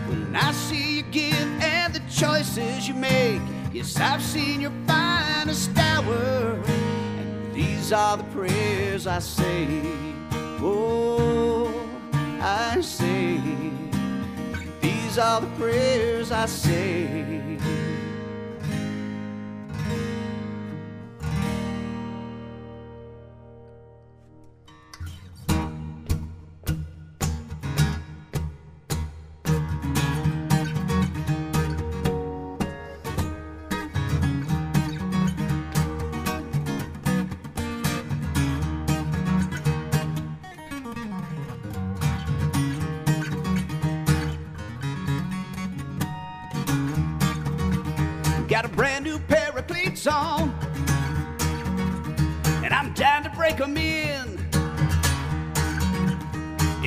when 0.07 0.35
I 0.35 0.51
see 0.53 0.97
you 0.97 1.03
give 1.03 1.49
and 1.61 1.93
the 1.93 2.01
choices 2.09 2.87
you 2.87 2.93
make. 2.93 3.41
Yes, 3.73 3.99
I've 3.99 4.23
seen 4.23 4.61
your 4.61 4.73
finest 4.87 5.77
hour, 5.77 6.61
and 6.65 7.53
these 7.53 7.91
are 7.91 8.15
the 8.15 8.23
prayers 8.35 9.05
I 9.05 9.19
say. 9.19 9.67
Oh, 10.61 11.73
I 12.39 12.79
say. 12.79 13.84
Are 15.17 15.39
the 15.39 15.47
prayers 15.57 16.29
I 16.29 16.45
say. 16.45 17.54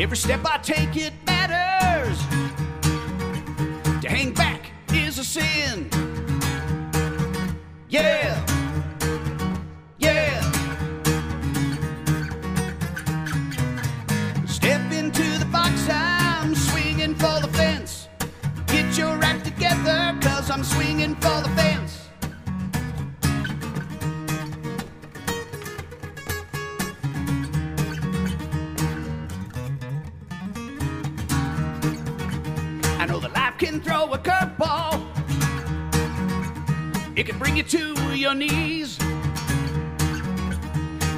Every 0.08 0.16
step 0.16 0.40
I 0.46 0.56
take, 0.56 0.96
it 0.96 1.27
to 37.68 38.16
your 38.16 38.34
knees. 38.34 38.96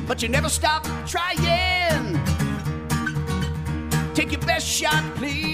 But 0.07 0.21
you 0.23 0.29
never 0.29 0.49
stop 0.49 0.85
trying. 1.07 2.19
Take 4.15 4.33
your 4.33 4.41
best 4.41 4.67
shot, 4.67 5.05
please. 5.15 5.50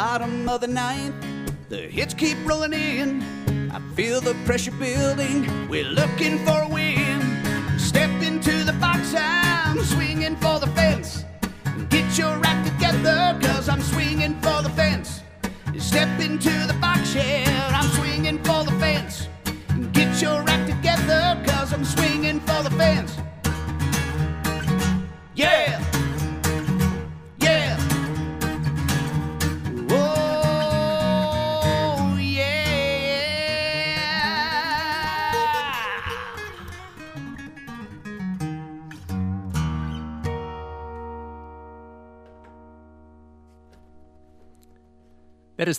Bottom 0.00 0.48
of 0.48 0.62
the 0.62 0.66
ninth. 0.66 1.14
The 1.68 1.82
hits 1.96 2.14
keep 2.14 2.38
rolling 2.46 2.72
in. 2.72 3.22
I 3.70 3.78
feel 3.94 4.22
the 4.22 4.34
pressure 4.46 4.72
building. 4.72 5.38
We're 5.68 5.84
looking 5.84 6.38
for 6.46 6.62
a 6.62 6.68
win. 6.68 6.99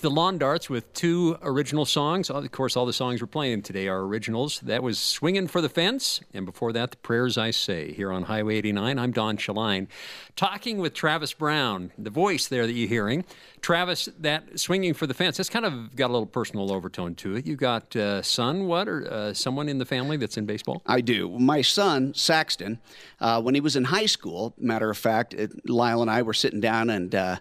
The 0.02 0.10
Lawn 0.10 0.40
Darts 0.40 0.68
with 0.68 0.92
two 0.94 1.38
original 1.44 1.86
songs. 1.86 2.32
Of 2.32 2.52
course, 2.52 2.76
all 2.76 2.88
the 2.88 2.94
songs 2.94 3.22
we're 3.22 3.28
playing 3.28 3.62
today 3.62 3.88
are 3.88 4.00
originals. 4.00 4.60
That 4.62 4.82
was 4.82 4.98
Swinging 4.98 5.48
for 5.48 5.62
the 5.62 5.70
Fence, 5.70 6.22
and 6.34 6.44
before 6.44 6.74
that, 6.74 6.90
The 6.90 6.98
Prayers 6.98 7.38
I 7.38 7.52
Say, 7.52 7.94
here 7.94 8.12
on 8.12 8.24
Highway 8.24 8.56
89. 8.56 8.98
I'm 8.98 9.12
Don 9.12 9.38
Shaline, 9.38 9.88
talking 10.36 10.80
with 10.80 10.96
Travis 10.96 11.34
Brown, 11.34 11.92
the 12.00 12.10
voice 12.10 12.48
there 12.48 12.66
that 12.66 12.74
you're 12.74 12.90
hearing. 12.90 13.26
Travis, 13.62 14.10
that 14.18 14.60
Swinging 14.60 14.96
for 14.96 15.06
the 15.06 15.14
Fence, 15.14 15.38
that's 15.38 15.52
kind 15.52 15.66
of 15.66 15.96
got 15.96 16.10
a 16.10 16.14
little 16.14 16.26
personal 16.26 16.74
overtone 16.74 17.14
to 17.16 17.36
it. 17.36 17.46
You 17.46 17.56
got 17.56 17.96
uh, 17.96 18.24
son, 18.24 18.66
what, 18.66 18.88
or 18.88 19.08
uh, 19.08 19.34
someone 19.36 19.70
in 19.70 19.78
the 19.78 19.86
family 19.86 20.18
that's 20.18 20.36
in 20.36 20.48
baseball? 20.48 20.82
I 20.88 21.02
do. 21.02 21.30
My 21.38 21.62
son, 21.62 22.16
Saxton, 22.16 22.80
uh, 23.20 23.40
when 23.40 23.54
he 23.54 23.62
was 23.62 23.76
in 23.76 23.84
high 23.84 24.08
school, 24.08 24.56
matter 24.58 24.90
of 24.90 24.98
fact, 24.98 25.36
it, 25.36 25.70
Lyle 25.70 26.02
and 26.02 26.10
I 26.10 26.24
were 26.24 26.34
sitting 26.34 26.60
down 26.60 26.90
and 26.90 27.14
uh, 27.14 27.36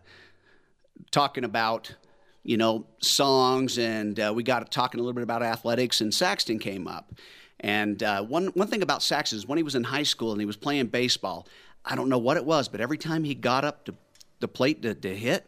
talking 1.11 1.45
about, 1.45 1.95
you 2.43 2.57
know, 2.57 2.87
songs, 3.01 3.79
and 3.79 4.19
uh, 4.19 4.33
we 4.35 4.43
got 4.43 4.71
talking 4.71 5.01
a 5.01 5.03
little 5.03 5.15
bit 5.15 5.23
about 5.23 5.43
athletics, 5.43 6.01
and 6.01 6.13
Saxton 6.13 6.59
came 6.59 6.89
up. 6.89 7.13
And 7.61 8.03
uh, 8.03 8.23
one, 8.23 8.49
one 8.49 8.69
thing 8.69 8.83
about 8.83 9.03
Saxton 9.03 9.37
is 9.37 9.47
when 9.47 9.59
he 9.59 9.63
was 9.63 9.75
in 9.75 9.85
high 9.85 10.03
school 10.03 10.33
and 10.33 10.41
he 10.41 10.47
was 10.47 10.57
playing 10.57 10.87
baseball, 10.87 11.47
I 11.85 11.95
don't 11.95 12.09
know 12.09 12.19
what 12.19 12.37
it 12.37 12.45
was, 12.45 12.69
but 12.69 12.81
every 12.81 12.99
time 12.99 13.25
he 13.25 13.35
got 13.35 13.65
up 13.65 13.85
to 13.85 13.95
the 14.41 14.49
plate 14.49 14.83
to, 14.83 14.95
to 14.95 15.15
hit, 15.15 15.47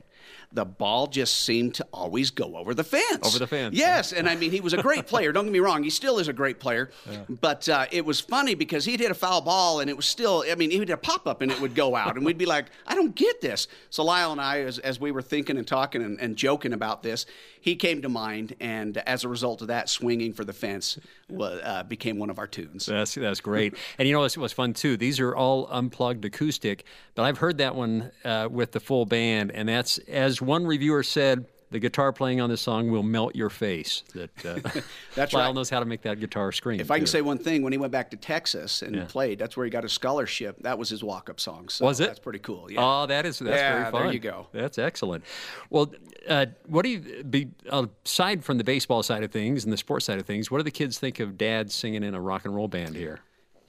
the 0.55 0.65
ball 0.65 1.07
just 1.07 1.41
seemed 1.41 1.75
to 1.77 1.87
always 1.93 2.31
go 2.31 2.57
over 2.57 2.75
the 2.75 2.85
fence. 2.85 3.27
Over 3.27 3.39
the 3.39 3.47
fence, 3.47 3.75
Yes, 3.75 4.13
and 4.13 4.29
I 4.29 4.37
mean 4.37 4.51
he 4.51 4.61
was 4.61 4.73
a 4.73 4.83
great 4.83 5.07
player. 5.07 5.33
Don't 5.33 5.45
get 5.45 5.53
me 5.53 5.61
wrong; 5.61 5.83
he 5.83 5.91
still 5.91 6.19
is 6.19 6.29
a 6.29 6.33
great 6.33 6.61
player. 6.61 6.91
Yeah. 7.11 7.21
But 7.29 7.69
uh, 7.69 7.87
it 7.91 8.05
was 8.05 8.21
funny 8.21 8.55
because 8.55 8.85
he'd 8.85 9.01
hit 9.01 9.11
a 9.11 9.15
foul 9.15 9.41
ball, 9.41 9.81
and 9.81 9.89
it 9.89 9.97
was 9.97 10.07
still. 10.07 10.45
I 10.51 10.55
mean, 10.55 10.71
he 10.71 10.79
would 10.79 10.89
hit 10.89 10.95
a 10.95 10.99
pop 10.99 11.27
up, 11.27 11.41
and 11.43 11.51
it 11.51 11.61
would 11.61 11.75
go 11.75 11.97
out, 11.97 12.17
and 12.17 12.25
we'd 12.25 12.39
be 12.39 12.47
like, 12.47 12.67
"I 12.87 12.95
don't 12.95 13.15
get 13.15 13.41
this." 13.41 13.69
So 13.91 14.05
Lyle 14.05 14.33
and 14.33 14.41
I, 14.41 14.61
as, 14.61 14.79
as 14.79 15.01
we 15.01 15.11
were 15.11 15.23
thinking 15.23 15.57
and 15.57 15.67
talking 15.67 16.03
and, 16.03 16.21
and 16.21 16.37
joking 16.37 16.73
about 16.73 17.03
this, 17.03 17.27
he 17.61 17.77
came 17.77 18.03
to 18.03 18.09
mind, 18.09 18.55
and 18.61 18.99
as 18.99 19.25
a 19.25 19.29
result 19.29 19.63
of 19.63 19.69
that, 19.69 19.89
swinging 19.89 20.33
for 20.33 20.45
the 20.45 20.53
fence 20.53 20.99
uh, 21.41 21.83
became 21.85 22.19
one 22.19 22.31
of 22.31 22.39
our 22.39 22.47
tunes. 22.47 22.87
That's 22.87 23.15
that's 23.15 23.41
great. 23.41 23.75
and 23.99 24.09
you 24.09 24.15
know 24.15 24.21
what's, 24.21 24.37
what's 24.37 24.53
fun 24.53 24.73
too? 24.75 24.97
These 24.97 25.21
are 25.21 25.35
all 25.35 25.69
unplugged 25.71 26.25
acoustic, 26.25 26.85
but 27.15 27.25
I've 27.25 27.39
heard 27.39 27.59
that 27.59 27.75
one 27.75 28.13
uh, 28.25 28.49
with 28.51 28.73
the 28.73 28.81
full 28.81 29.07
band, 29.07 29.53
and 29.53 29.69
that's 29.69 29.99
as 29.99 30.41
one 30.43 30.67
reviewer 30.67 31.03
said. 31.03 31.47
The 31.73 31.79
guitar 31.81 32.13
playing 32.13 32.41
on 32.41 32.49
this 32.51 32.61
song 32.61 32.91
will 32.91 33.03
melt 33.03 33.35
your 33.35 33.51
face. 33.51 34.05
That 34.15 34.31
uh, 34.47 34.81
That's 35.15 35.33
Lyle 35.33 35.47
right. 35.47 35.55
knows 35.55 35.71
how 35.71 35.81
to 35.81 35.87
make 35.87 36.03
that 36.03 36.21
guitar 36.21 36.53
scream. 36.53 36.81
If 36.81 36.91
I 36.91 36.99
can 36.99 37.07
too. 37.07 37.11
say 37.11 37.23
one 37.23 37.39
thing, 37.39 37.63
when 37.63 37.73
he 37.73 37.79
went 37.79 37.93
back 37.93 38.11
to 38.11 38.17
Texas 38.17 38.83
and 38.83 38.95
Yeah. 38.95 39.05
played, 39.09 39.39
that's 39.39 39.57
where 39.57 39.65
he 39.65 39.71
got 39.71 39.83
his 39.83 39.93
scholarship. 39.93 40.57
That 40.63 40.79
was 40.79 40.89
his 40.91 41.03
walk-up 41.03 41.41
song. 41.41 41.69
So 41.69 41.85
Was 41.87 41.99
it? 42.01 42.07
That's 42.07 42.19
pretty 42.21 42.39
cool. 42.39 42.71
Yeah. 42.71 42.81
Oh, 42.81 43.07
that 43.07 43.27
is 43.27 43.39
that's 43.41 43.51
Yeah, 43.57 43.91
very 43.91 44.05
there 44.05 44.13
you 44.13 44.19
go. 44.21 44.47
That's 44.53 44.79
excellent. 44.79 45.25
Well, 45.71 45.93
uh, 46.29 46.47
what 46.67 46.83
do 46.85 46.91
you 46.91 47.25
be 47.25 47.49
aside 47.71 48.45
from 48.45 48.59
the 48.59 48.65
baseball 48.65 49.03
side 49.03 49.23
of 49.25 49.31
things 49.33 49.65
and 49.65 49.73
the 49.73 49.77
sports 49.77 50.05
side 50.07 50.19
of 50.19 50.27
things? 50.27 50.51
What 50.51 50.59
do 50.59 50.65
the 50.65 50.71
kids 50.71 50.99
think 50.99 51.21
of 51.21 51.37
Dad 51.39 51.73
singing 51.73 52.03
in 52.05 52.15
a 52.15 52.21
rock 52.21 52.45
and 52.45 52.55
roll 52.55 52.69
band 52.69 52.95
here? 52.95 53.21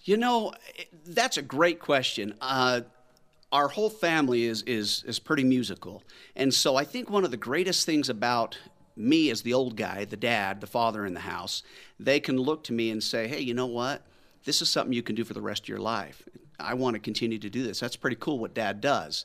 You 0.06 0.18
know, 0.18 0.52
that's 1.06 1.38
a 1.38 1.42
great 1.42 1.80
question. 1.80 2.36
Uh, 2.42 2.82
our 3.54 3.68
whole 3.68 3.92
family 3.92 4.46
is, 4.46 4.64
is, 4.64 5.04
is 5.06 5.20
pretty 5.20 5.44
musical. 5.44 6.04
And 6.36 6.52
so 6.52 6.76
I 6.76 6.84
think 6.84 7.10
one 7.10 7.24
of 7.24 7.30
the 7.30 7.38
greatest 7.38 7.86
things 7.86 8.10
about 8.10 8.58
me 8.96 9.30
as 9.30 9.44
the 9.44 9.54
old 9.54 9.78
guy, 9.78 10.06
the 10.06 10.18
dad, 10.18 10.60
the 10.60 10.68
father 10.68 11.06
in 11.06 11.14
the 11.14 11.20
house, 11.20 11.62
they 12.00 12.20
can 12.20 12.36
look 12.36 12.64
to 12.64 12.74
me 12.74 12.90
and 12.90 13.02
say, 13.02 13.28
hey, 13.28 13.40
you 13.40 13.54
know 13.54 13.68
what? 13.68 14.02
This 14.44 14.62
is 14.64 14.70
something 14.70 14.92
you 14.92 15.04
can 15.04 15.16
do 15.16 15.24
for 15.24 15.36
the 15.36 15.42
rest 15.42 15.64
of 15.64 15.70
your 15.70 15.78
life. 15.78 16.24
I 16.60 16.74
want 16.74 16.96
to 16.96 17.00
continue 17.00 17.38
to 17.38 17.50
do 17.50 17.64
this. 17.64 17.80
That's 17.80 17.96
pretty 17.96 18.18
cool 18.20 18.40
what 18.40 18.56
dad 18.56 18.82
does. 18.82 19.24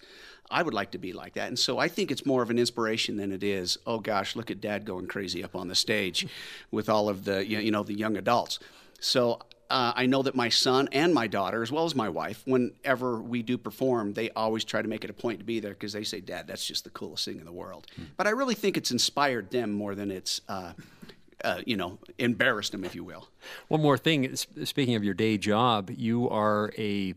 I 0.51 0.63
would 0.63 0.75
like 0.75 0.91
to 0.91 0.99
be 0.99 1.15
like 1.15 1.35
that. 1.35 1.49
And 1.49 1.59
so 1.59 1.79
I 1.79 1.89
think 1.89 2.11
it's 2.11 2.27
more 2.27 2.43
of 2.43 2.51
an 2.51 2.59
inspiration 2.59 3.17
than 3.17 3.33
it 3.33 3.43
is, 3.43 3.79
oh 3.87 3.99
gosh, 3.99 4.37
look 4.37 4.51
at 4.51 4.61
dad 4.61 4.85
going 4.85 5.07
crazy 5.07 5.43
up 5.43 5.57
on 5.57 5.69
the 5.69 5.75
stage 5.75 6.27
with 6.71 6.89
all 6.91 7.09
of 7.09 7.25
the, 7.25 7.47
you 7.47 7.71
know, 7.71 7.83
the 7.83 7.95
young 7.95 8.17
adults. 8.17 8.59
So 9.01 9.41
uh, 9.71 9.93
I 9.95 10.07
know 10.07 10.23
that 10.23 10.35
my 10.35 10.49
son 10.49 10.89
and 10.93 11.13
my 11.13 11.27
daughter, 11.27 11.63
as 11.63 11.71
well 11.71 11.85
as 11.85 11.95
my 11.95 12.09
wife, 12.09 12.43
whenever 12.47 13.21
we 13.21 13.43
do 13.43 13.59
perform, 13.59 14.15
they 14.15 14.31
always 14.31 14.65
try 14.65 14.81
to 14.81 14.89
make 14.89 15.05
it 15.05 15.11
a 15.11 15.13
point 15.13 15.41
to 15.41 15.45
be 15.45 15.61
there 15.61 15.73
because 15.73 15.93
they 15.93 16.05
say, 16.05 16.21
Dad, 16.21 16.47
that's 16.47 16.65
just 16.65 16.85
the 16.85 16.91
coolest 16.91 17.25
thing 17.25 17.39
in 17.39 17.45
the 17.45 17.53
world. 17.53 17.87
But 18.17 18.27
I 18.27 18.31
really 18.31 18.55
think 18.55 18.77
it's 18.77 18.91
inspired 18.91 19.51
them 19.51 19.73
more 19.73 19.95
than 19.95 20.11
it's, 20.11 20.41
uh, 20.49 20.73
uh, 21.45 21.61
you 21.67 21.77
know, 21.77 21.99
embarrassed 22.19 22.73
them, 22.73 22.85
if 22.85 22.95
you 22.95 23.05
will. 23.05 23.29
One 23.69 23.83
more 23.83 23.99
thing. 23.99 24.35
Speaking 24.37 24.95
of 24.95 25.05
your 25.05 25.15
day 25.15 25.37
job, 25.37 25.91
you 25.91 26.29
are 26.31 26.73
a 26.79 27.15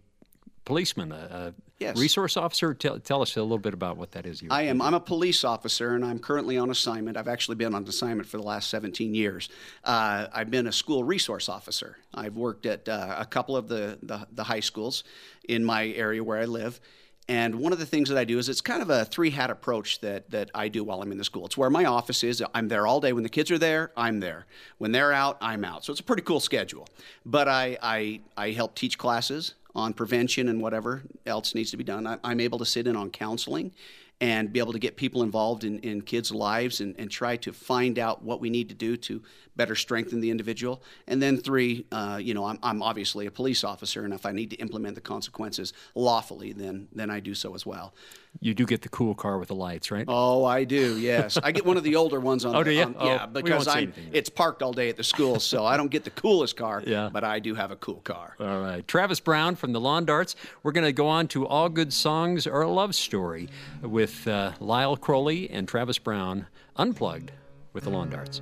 policeman, 0.65 1.11
a, 1.13 1.15
a 1.15 1.53
Yes. 1.81 1.97
resource 1.97 2.37
officer. 2.37 2.73
Tell, 2.73 2.99
tell 2.99 3.21
us 3.21 3.35
a 3.35 3.41
little 3.41 3.57
bit 3.57 3.73
about 3.73 3.97
what 3.97 4.11
that 4.11 4.25
is. 4.25 4.41
You 4.41 4.49
I 4.51 4.63
am. 4.63 4.81
I'm 4.81 4.93
a 4.93 4.99
police 4.99 5.43
officer, 5.43 5.95
and 5.95 6.05
I'm 6.05 6.19
currently 6.19 6.57
on 6.57 6.69
assignment. 6.69 7.17
I've 7.17 7.27
actually 7.27 7.55
been 7.55 7.73
on 7.73 7.87
assignment 7.87 8.27
for 8.29 8.37
the 8.37 8.43
last 8.43 8.69
17 8.69 9.15
years. 9.15 9.49
Uh, 9.83 10.27
I've 10.33 10.51
been 10.51 10.67
a 10.67 10.71
school 10.71 11.03
resource 11.03 11.49
officer. 11.49 11.97
I've 12.13 12.35
worked 12.35 12.65
at 12.65 12.87
uh, 12.87 13.15
a 13.17 13.25
couple 13.25 13.57
of 13.57 13.67
the, 13.67 13.97
the 14.03 14.27
the 14.31 14.43
high 14.43 14.59
schools 14.59 15.03
in 15.47 15.65
my 15.65 15.87
area 15.87 16.23
where 16.23 16.37
I 16.37 16.45
live. 16.45 16.79
And 17.27 17.55
one 17.55 17.71
of 17.71 17.79
the 17.79 17.85
things 17.85 18.09
that 18.09 18.17
I 18.17 18.25
do 18.25 18.39
is 18.39 18.49
it's 18.49 18.59
kind 18.59 18.81
of 18.81 18.89
a 18.89 19.05
three 19.05 19.29
hat 19.29 19.49
approach 19.49 20.01
that, 20.01 20.29
that 20.31 20.51
I 20.53 20.67
do 20.67 20.83
while 20.83 21.01
I'm 21.01 21.11
in 21.11 21.17
the 21.17 21.23
school. 21.23 21.45
It's 21.45 21.55
where 21.55 21.69
my 21.69 21.85
office 21.85 22.23
is. 22.25 22.43
I'm 22.53 22.67
there 22.67 22.85
all 22.87 22.99
day. 22.99 23.13
When 23.13 23.23
the 23.23 23.29
kids 23.29 23.51
are 23.51 23.57
there, 23.57 23.91
I'm 23.95 24.19
there. 24.19 24.47
When 24.79 24.91
they're 24.91 25.13
out, 25.13 25.37
I'm 25.39 25.63
out. 25.63 25.85
So 25.85 25.91
it's 25.91 26.01
a 26.01 26.03
pretty 26.03 26.23
cool 26.23 26.39
schedule. 26.39 26.87
But 27.25 27.47
I, 27.47 27.77
I, 27.81 28.21
I 28.35 28.51
help 28.51 28.75
teach 28.75 28.97
classes 28.97 29.53
on 29.75 29.93
prevention 29.93 30.49
and 30.49 30.61
whatever 30.61 31.03
else 31.25 31.55
needs 31.55 31.71
to 31.71 31.77
be 31.77 31.83
done. 31.83 32.05
I, 32.05 32.17
I'm 32.23 32.39
able 32.39 32.59
to 32.59 32.65
sit 32.65 32.87
in 32.87 32.95
on 32.95 33.09
counseling 33.09 33.73
and 34.21 34.53
be 34.53 34.59
able 34.59 34.71
to 34.71 34.79
get 34.79 34.95
people 34.95 35.23
involved 35.23 35.63
in, 35.65 35.79
in 35.79 36.01
kids' 36.01 36.31
lives 36.31 36.79
and, 36.79 36.95
and 36.97 37.11
try 37.11 37.35
to 37.37 37.51
find 37.51 37.99
out 37.99 38.23
what 38.23 38.39
we 38.39 38.49
need 38.49 38.69
to 38.69 38.75
do 38.75 38.95
to 38.95 39.21
better 39.57 39.75
strengthen 39.75 40.21
the 40.21 40.29
individual. 40.29 40.81
And 41.07 41.21
then 41.21 41.37
three, 41.37 41.85
uh, 41.91 42.19
you 42.21 42.33
know, 42.33 42.45
I'm, 42.45 42.57
I'm 42.63 42.81
obviously 42.81 43.25
a 43.25 43.31
police 43.31 43.63
officer, 43.65 44.05
and 44.05 44.13
if 44.13 44.25
I 44.25 44.31
need 44.31 44.49
to 44.51 44.55
implement 44.57 44.95
the 44.95 45.01
consequences 45.01 45.73
lawfully, 45.95 46.53
then 46.53 46.87
then 46.93 47.09
I 47.09 47.19
do 47.19 47.35
so 47.35 47.53
as 47.53 47.65
well. 47.65 47.93
you 48.39 48.53
do 48.53 48.65
get 48.65 48.81
the 48.81 48.89
cool 48.89 49.13
car 49.13 49.37
with 49.39 49.49
the 49.49 49.55
lights, 49.55 49.91
right? 49.91 50.05
Oh, 50.07 50.45
I 50.45 50.63
do. 50.63 50.97
Yes, 50.97 51.37
I 51.43 51.51
get 51.51 51.65
one 51.65 51.75
of 51.75 51.83
the 51.83 51.95
older 51.97 52.19
ones 52.19 52.45
on. 52.45 52.55
Oh, 52.61 52.63
the, 52.63 52.69
do 52.71 52.71
you? 52.77 52.83
on- 52.83 52.95
Oh, 52.97 53.05
yeah, 53.07 53.25
because 53.25 53.67
I'm. 53.67 53.93
It's 54.13 54.29
parked 54.29 54.61
all 54.63 54.71
day 54.73 54.87
at 54.89 54.95
the 54.97 55.03
school, 55.03 55.39
so 55.39 55.65
I 55.65 55.75
don't 55.77 55.91
get 55.91 56.03
the 56.05 56.11
coolest 56.11 56.55
car. 56.55 56.81
Yeah. 56.91 57.09
but 57.11 57.23
I 57.23 57.39
do 57.39 57.53
have 57.55 57.71
a 57.71 57.75
cool 57.77 58.01
car. 58.03 58.35
All 58.39 58.59
right. 58.61 58.85
Travis 58.87 59.19
Brown 59.19 59.55
from 59.55 59.71
the 59.73 59.79
Lawn 59.79 60.05
Darts. 60.05 60.35
We're 60.63 60.71
going 60.73 60.85
to 60.87 60.91
go 60.93 61.07
on 61.07 61.27
to 61.29 61.45
All 61.47 61.69
Good 61.69 61.91
Songs 61.93 62.47
Are 62.47 62.61
a 62.63 62.69
Love 62.69 62.93
Story 62.95 63.47
with 63.81 64.10
uh, 64.27 64.53
Lyle 64.59 64.95
Crowley 64.97 65.49
and 65.49 65.67
Travis 65.67 65.97
Brown, 65.97 66.47
unplugged 66.75 67.31
with 67.73 67.83
the 67.85 67.89
Lawn 67.89 68.09
Darts. 68.09 68.41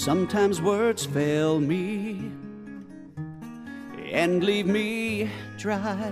Sometimes 0.00 0.62
words 0.62 1.04
fail 1.04 1.60
me, 1.60 2.32
and 4.10 4.42
leave 4.42 4.66
me 4.66 5.28
dry, 5.58 6.10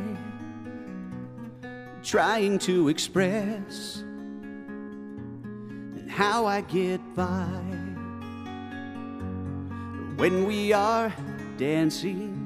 trying 2.03 2.59
to 2.59 2.91
express 2.91 4.05
how 6.07 6.45
I 6.45 6.61
get 6.61 7.01
by 7.15 7.49
when 10.17 10.45
we 10.47 10.75
are 10.75 11.11
dancing. 11.57 12.45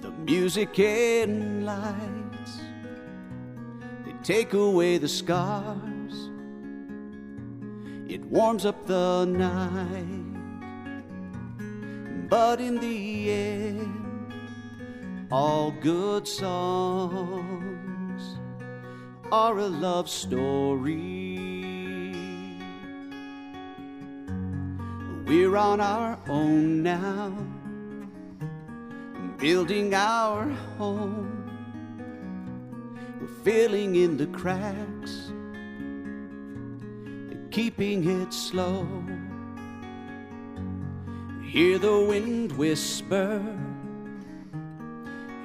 The 0.00 0.12
music 0.12 0.78
and 0.78 1.66
lights 1.66 2.58
they 4.06 4.14
take 4.22 4.54
away 4.54 4.96
the 4.96 5.08
scars. 5.08 5.83
Warms 8.34 8.66
up 8.66 8.84
the 8.84 9.24
night. 9.26 10.24
But 12.28 12.60
in 12.60 12.80
the 12.80 13.30
end, 13.30 14.34
all 15.30 15.70
good 15.70 16.26
songs 16.26 17.62
are 19.30 19.56
a 19.56 19.68
love 19.68 20.10
story. 20.10 21.36
We're 25.26 25.56
on 25.56 25.80
our 25.80 26.18
own 26.28 26.82
now, 26.82 27.32
building 29.38 29.94
our 29.94 30.48
home. 30.76 31.30
We're 33.20 33.28
filling 33.44 33.94
in 33.94 34.16
the 34.16 34.26
cracks, 34.26 35.23
keeping 37.54 38.02
it 38.20 38.34
slow. 38.34 38.84
Hear 41.44 41.78
the 41.78 42.00
wind 42.00 42.50
whisper, 42.58 43.40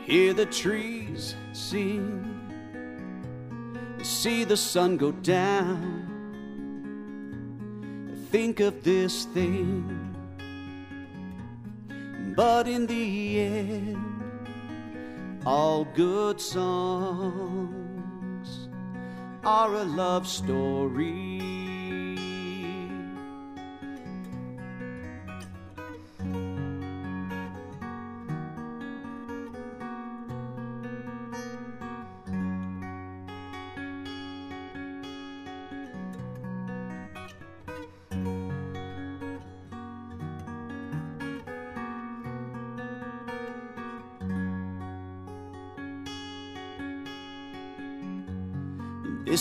hear 0.07 0.33
the 0.33 0.47
trees 0.47 1.35
sing, 1.53 2.25
see 4.01 4.43
the 4.43 4.57
sun 4.57 4.97
go 4.97 5.11
down. 5.11 6.07
Think 8.31 8.59
of 8.59 8.83
this 8.83 9.25
thing, 9.25 9.85
but 12.35 12.67
in 12.67 12.87
the 12.87 13.39
end, 13.39 13.97
all 15.45 15.85
good 15.85 16.41
songs 16.41 17.69
are 19.43 19.75
a 19.75 19.83
love 19.83 20.27
story. 20.27 21.28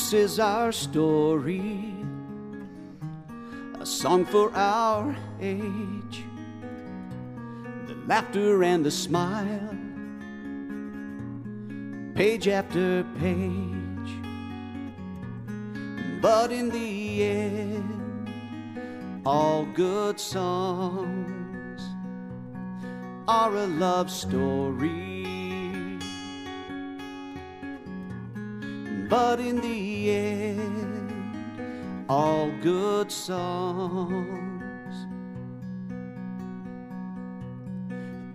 This 0.09 0.31
is 0.31 0.41
our 0.41 0.73
story, 0.73 1.93
a 3.79 3.85
song 3.85 4.25
for 4.25 4.51
our 4.55 5.15
age. 5.39 6.25
The 7.87 7.95
laughter 8.07 8.65
and 8.65 8.87
the 8.87 8.91
smile, 8.91 9.77
page 12.15 12.49
after 12.49 13.05
page. 13.21 14.11
But 16.23 16.53
in 16.53 16.71
the 16.71 17.23
end, 17.25 18.31
all 19.27 19.67
good 19.67 20.19
songs 20.19 21.83
are 23.29 23.55
a 23.55 23.67
love 23.67 24.11
story. 24.11 25.08
But 29.09 29.41
in 29.41 29.61
the 29.63 30.11
end, 30.11 32.05
all 32.11 32.51
good 32.63 33.11
songs 33.11 34.27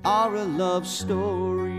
are 0.04 0.36
a 0.36 0.44
love 0.44 0.88
story. 0.88 1.73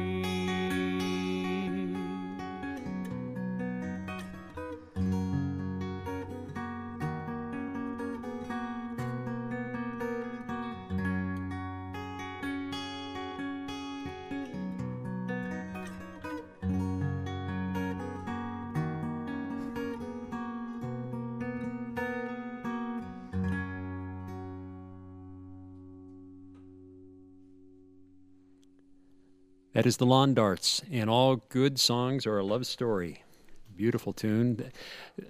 That 29.84 29.88
is 29.88 29.96
the 29.98 30.06
Lawn 30.06 30.32
Darts, 30.32 30.80
and 30.90 31.10
all 31.10 31.36
good 31.50 31.78
songs 31.78 32.26
are 32.26 32.38
a 32.38 32.42
love 32.42 32.64
story. 32.66 33.22
Beautiful 33.76 34.14
tune. 34.14 34.72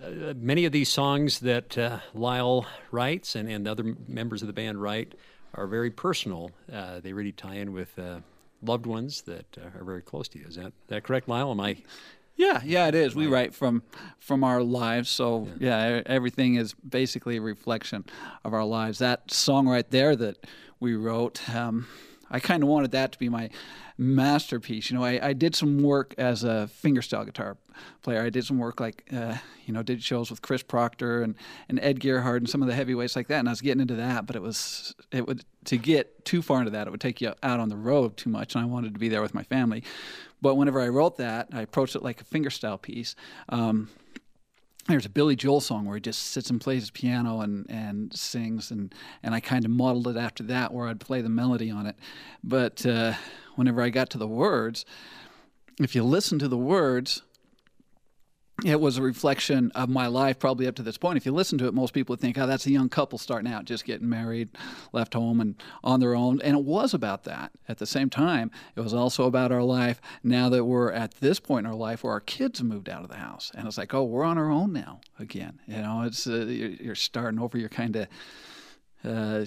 Uh, 0.01 0.33
many 0.37 0.65
of 0.65 0.71
these 0.71 0.89
songs 0.89 1.41
that 1.41 1.77
uh, 1.77 1.99
Lyle 2.15 2.65
writes 2.93 3.35
and, 3.35 3.49
and 3.49 3.67
other 3.67 3.97
members 4.07 4.43
of 4.43 4.47
the 4.47 4.53
band 4.53 4.81
write 4.81 5.17
are 5.55 5.67
very 5.67 5.91
personal. 5.91 6.53
Uh, 6.73 7.01
they 7.01 7.13
really 7.13 7.33
tie 7.33 7.57
in 7.57 7.73
with 7.73 7.99
uh, 7.99 8.21
loved 8.63 8.87
ones 8.87 9.23
that 9.23 9.59
uh, 9.59 9.77
are 9.77 9.85
very 9.85 10.03
close 10.03 10.29
to 10.29 10.39
you. 10.39 10.47
Is 10.47 10.55
that, 10.55 10.73
that 10.87 11.03
correct, 11.03 11.29
Lyle? 11.29 11.51
Am 11.51 11.59
I? 11.59 11.79
Yeah, 12.37 12.61
yeah, 12.65 12.87
it 12.87 12.95
is. 12.95 13.17
We 13.17 13.27
write 13.27 13.55
from 13.55 13.83
from 14.21 14.45
our 14.45 14.63
lives, 14.63 15.11
so 15.11 15.49
yeah. 15.59 15.97
yeah, 15.97 16.03
everything 16.07 16.55
is 16.55 16.75
basically 16.75 17.39
a 17.39 17.41
reflection 17.41 18.05
of 18.45 18.55
our 18.55 18.65
lives. 18.65 19.01
That 19.01 19.33
song 19.33 19.67
right 19.67 19.91
there 19.91 20.15
that 20.15 20.47
we 20.79 20.95
wrote, 20.95 21.41
um, 21.53 21.89
I 22.35 22.41
kind 22.41 22.65
of 22.65 22.69
wanted 22.69 22.91
that 22.91 23.13
to 23.13 23.19
be 23.19 23.29
my 23.29 23.49
masterpiece. 23.97 24.91
You 24.91 24.99
know, 24.99 25.05
I, 25.05 25.29
I 25.29 25.33
did 25.35 25.55
some 25.55 25.85
work 25.85 26.17
as 26.19 26.43
a 26.43 26.69
fingerstyle 26.83 27.25
guitar 27.25 27.57
player. 28.03 28.23
I 28.23 28.31
did 28.31 28.45
some 28.45 28.59
work 28.59 28.81
like, 28.81 29.09
uh, 29.13 29.37
you 29.67 29.73
know, 29.73 29.85
did 29.85 30.03
shows 30.03 30.31
with 30.31 30.43
Chris 30.43 30.61
Proctor 30.61 31.23
and, 31.23 31.37
and 31.69 31.79
Ed 31.79 32.01
Gerhard 32.01 32.43
and 32.43 32.51
some 32.51 32.61
of 32.61 32.67
the 32.67 32.75
heavyweights 32.75 33.15
like 33.15 33.29
that. 33.29 33.39
And 33.39 33.49
I 33.49 33.53
was 33.53 33.61
getting 33.61 33.81
into 33.81 33.95
that, 33.95 34.27
but 34.27 34.35
it 34.35 34.43
was, 34.43 34.97
it 35.13 35.29
would, 35.29 35.45
to 35.67 35.77
get 35.77 36.25
too 36.25 36.43
far 36.43 36.59
into 36.59 36.73
that, 36.73 36.89
it 36.89 36.91
would 36.91 37.01
take 37.01 37.21
you 37.21 37.35
out 37.45 37.61
on 37.61 37.69
the 37.69 37.77
road 37.77 38.17
too 38.17 38.31
much. 38.31 38.57
And 38.57 38.65
I 38.65 38.67
wanted 38.67 38.95
to 38.95 38.99
be 38.99 39.09
there 39.09 39.23
with 39.23 39.33
my 39.33 39.45
family. 39.45 39.85
But 40.43 40.57
whenever 40.57 40.81
I 40.81 40.89
wrote 40.89 41.19
that, 41.19 41.51
I 41.53 41.63
approached 41.63 41.95
it 41.95 42.03
like 42.03 42.21
a 42.21 42.25
fingerstyle 42.25 42.83
piece. 42.83 43.15
Um, 43.49 43.91
there's 44.87 45.07
a 45.07 45.11
Billy 45.11 45.37
Joel 45.37 45.61
song 45.61 45.87
where 45.87 45.97
he 45.97 46.01
just 46.01 46.23
sits 46.33 46.51
and 46.51 46.61
plays 46.61 46.83
his 46.83 46.91
piano 46.91 47.41
and, 47.41 47.67
and 47.69 48.13
sings, 48.13 48.71
and, 48.71 48.95
and 49.23 49.35
I 49.35 49.41
kind 49.41 49.65
of 49.65 49.71
modeled 49.71 50.09
it 50.09 50.17
after 50.17 50.43
that, 50.45 50.73
where 50.73 50.89
I'd 50.89 51.01
play 51.01 51.23
the 51.23 51.29
melody 51.29 51.71
on 51.71 51.87
it. 51.87 51.97
But 52.43 52.85
uh, 52.85 53.15
whenever 53.55 53.81
I 53.81 53.89
got 53.89 54.11
to 54.11 54.19
the 54.19 54.29
words, 54.29 54.85
if 55.81 55.95
you 55.95 56.05
listen 56.05 56.39
to 56.39 56.49
the 56.49 56.59
words, 56.59 57.23
it 58.63 58.81
was 58.81 58.99
a 58.99 59.03
reflection 59.03 59.73
of 59.75 59.89
my 59.89 60.07
life 60.07 60.39
probably 60.39 60.69
up 60.69 60.77
to 60.77 60.83
this 60.83 60.97
point. 60.97 61.17
If 61.17 61.27
you 61.27 61.33
listen 61.33 61.59
to 61.59 61.67
it, 61.67 61.75
most 61.75 61.93
people 61.93 62.13
would 62.13 62.21
think, 62.21 62.39
oh, 62.39 62.47
that's 62.47 62.67
a 62.67 62.71
young 62.71 62.89
couple 62.89 63.19
starting 63.19 63.53
out, 63.53 63.65
just 63.65 63.85
getting 63.85 64.09
married, 64.09 64.51
left 64.93 65.15
home, 65.15 65.41
and 65.41 65.57
on 65.83 65.99
their 65.99 66.15
own. 66.15 66.41
And 66.41 66.57
it 66.57 66.65
was 66.65 66.95
about 66.95 67.25
that. 67.25 67.51
At 67.69 67.79
the 67.79 67.87
same 67.87 68.11
time, 68.11 68.53
it 68.77 68.81
was 68.81 68.95
also 68.95 69.25
about 69.25 69.51
our 69.51 69.63
life 69.63 70.01
now 70.23 70.49
that 70.51 70.65
we're 70.65 70.93
at 70.93 71.15
this 71.15 71.41
point 71.41 71.67
in 71.67 71.73
our 71.73 71.77
life 71.77 72.05
where 72.05 72.13
our 72.13 72.21
kids 72.21 72.63
moved 72.63 72.89
out 72.89 73.03
of 73.03 73.09
the 73.09 73.17
house. 73.17 73.51
And 73.57 73.67
it's 73.67 73.77
like, 73.77 73.93
oh, 73.93 74.05
we're 74.05 74.25
on 74.25 74.39
our 74.39 74.51
own 74.51 74.73
now 74.73 75.01
again. 75.19 75.61
You 75.67 75.79
know, 75.79 76.03
it's 76.03 76.27
uh, 76.27 76.47
you're 76.47 76.95
starting 76.95 77.41
over. 77.41 77.59
You're 77.59 77.69
kind 77.69 77.97
of 77.97 78.07
uh, 79.05 79.45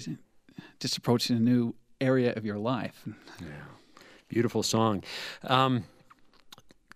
just 0.80 0.98
approaching 0.98 1.36
a 1.36 1.40
new 1.40 1.74
area 2.00 2.34
of 2.34 2.44
your 2.44 2.58
life. 2.58 3.02
Yeah. 3.40 3.46
Beautiful 4.28 4.62
song. 4.62 5.02
Um, 5.44 5.84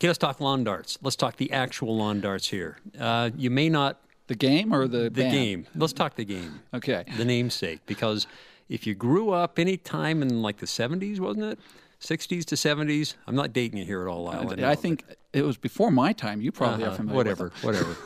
okay, 0.02 0.08
let's 0.08 0.18
talk 0.18 0.40
lawn 0.40 0.64
darts. 0.64 0.98
Let's 1.00 1.14
talk 1.14 1.36
the 1.36 1.52
actual 1.52 1.96
lawn 1.96 2.20
darts 2.20 2.48
here. 2.48 2.78
Uh, 2.98 3.30
you 3.36 3.50
may 3.50 3.68
not. 3.68 4.00
The 4.26 4.34
game 4.34 4.72
or 4.72 4.88
the 4.88 5.04
The 5.04 5.10
band? 5.10 5.32
game. 5.32 5.66
Let's 5.76 5.92
talk 5.92 6.16
the 6.16 6.24
game. 6.24 6.60
Okay. 6.74 7.04
The 7.16 7.24
namesake. 7.24 7.80
Because 7.86 8.26
if 8.68 8.84
you 8.84 8.94
grew 8.94 9.30
up 9.30 9.60
any 9.60 9.76
time 9.76 10.22
in 10.22 10.42
like 10.42 10.58
the 10.58 10.66
70s, 10.66 11.20
wasn't 11.20 11.44
it? 11.44 11.58
60s 12.00 12.44
to 12.46 12.56
70s. 12.56 13.14
I'm 13.28 13.36
not 13.36 13.52
dating 13.52 13.78
you 13.78 13.84
here 13.84 14.02
at 14.02 14.08
all, 14.08 14.24
Lyle. 14.24 14.56
know, 14.56 14.68
I 14.68 14.74
think 14.74 15.04
it 15.32 15.42
was 15.42 15.56
before 15.56 15.92
my 15.92 16.12
time. 16.12 16.40
You 16.40 16.50
probably 16.50 16.84
uh-huh, 16.84 16.94
are 16.94 16.96
familiar. 16.96 17.16
Whatever, 17.16 17.52
whatever. 17.62 17.96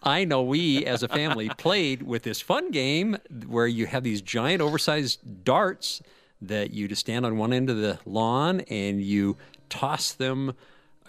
I 0.00 0.24
know 0.24 0.42
we 0.42 0.84
as 0.86 1.02
a 1.02 1.08
family 1.08 1.48
played 1.58 2.02
with 2.02 2.22
this 2.22 2.40
fun 2.40 2.70
game 2.70 3.16
where 3.48 3.66
you 3.66 3.86
have 3.86 4.04
these 4.04 4.22
giant 4.22 4.62
oversized 4.62 5.44
darts 5.44 6.02
that 6.40 6.72
you 6.72 6.86
just 6.86 7.00
stand 7.00 7.26
on 7.26 7.36
one 7.36 7.52
end 7.52 7.68
of 7.68 7.78
the 7.78 7.98
lawn 8.04 8.60
and 8.62 9.00
you 9.02 9.36
toss 9.68 10.12
them 10.12 10.54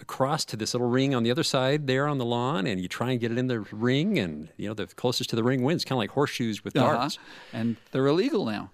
across 0.00 0.44
to 0.46 0.56
this 0.56 0.74
little 0.74 0.88
ring 0.88 1.14
on 1.14 1.22
the 1.22 1.30
other 1.30 1.42
side 1.42 1.86
there 1.86 2.06
on 2.08 2.18
the 2.18 2.24
lawn, 2.24 2.66
and 2.66 2.80
you 2.80 2.88
try 2.88 3.10
and 3.12 3.20
get 3.20 3.30
it 3.32 3.38
in 3.38 3.46
the 3.46 3.60
ring, 3.60 4.18
and 4.18 4.48
you 4.56 4.68
know 4.68 4.74
the 4.74 4.86
closest 4.86 5.30
to 5.30 5.36
the 5.36 5.44
ring 5.44 5.62
wins. 5.62 5.84
Kind 5.84 5.96
of 5.96 5.98
like 6.00 6.10
horseshoes 6.10 6.64
with 6.64 6.76
Uh-huh. 6.76 6.92
darts. 6.94 7.18
And 7.52 7.76
they're 7.92 8.06
illegal 8.06 8.44
now. 8.44 8.70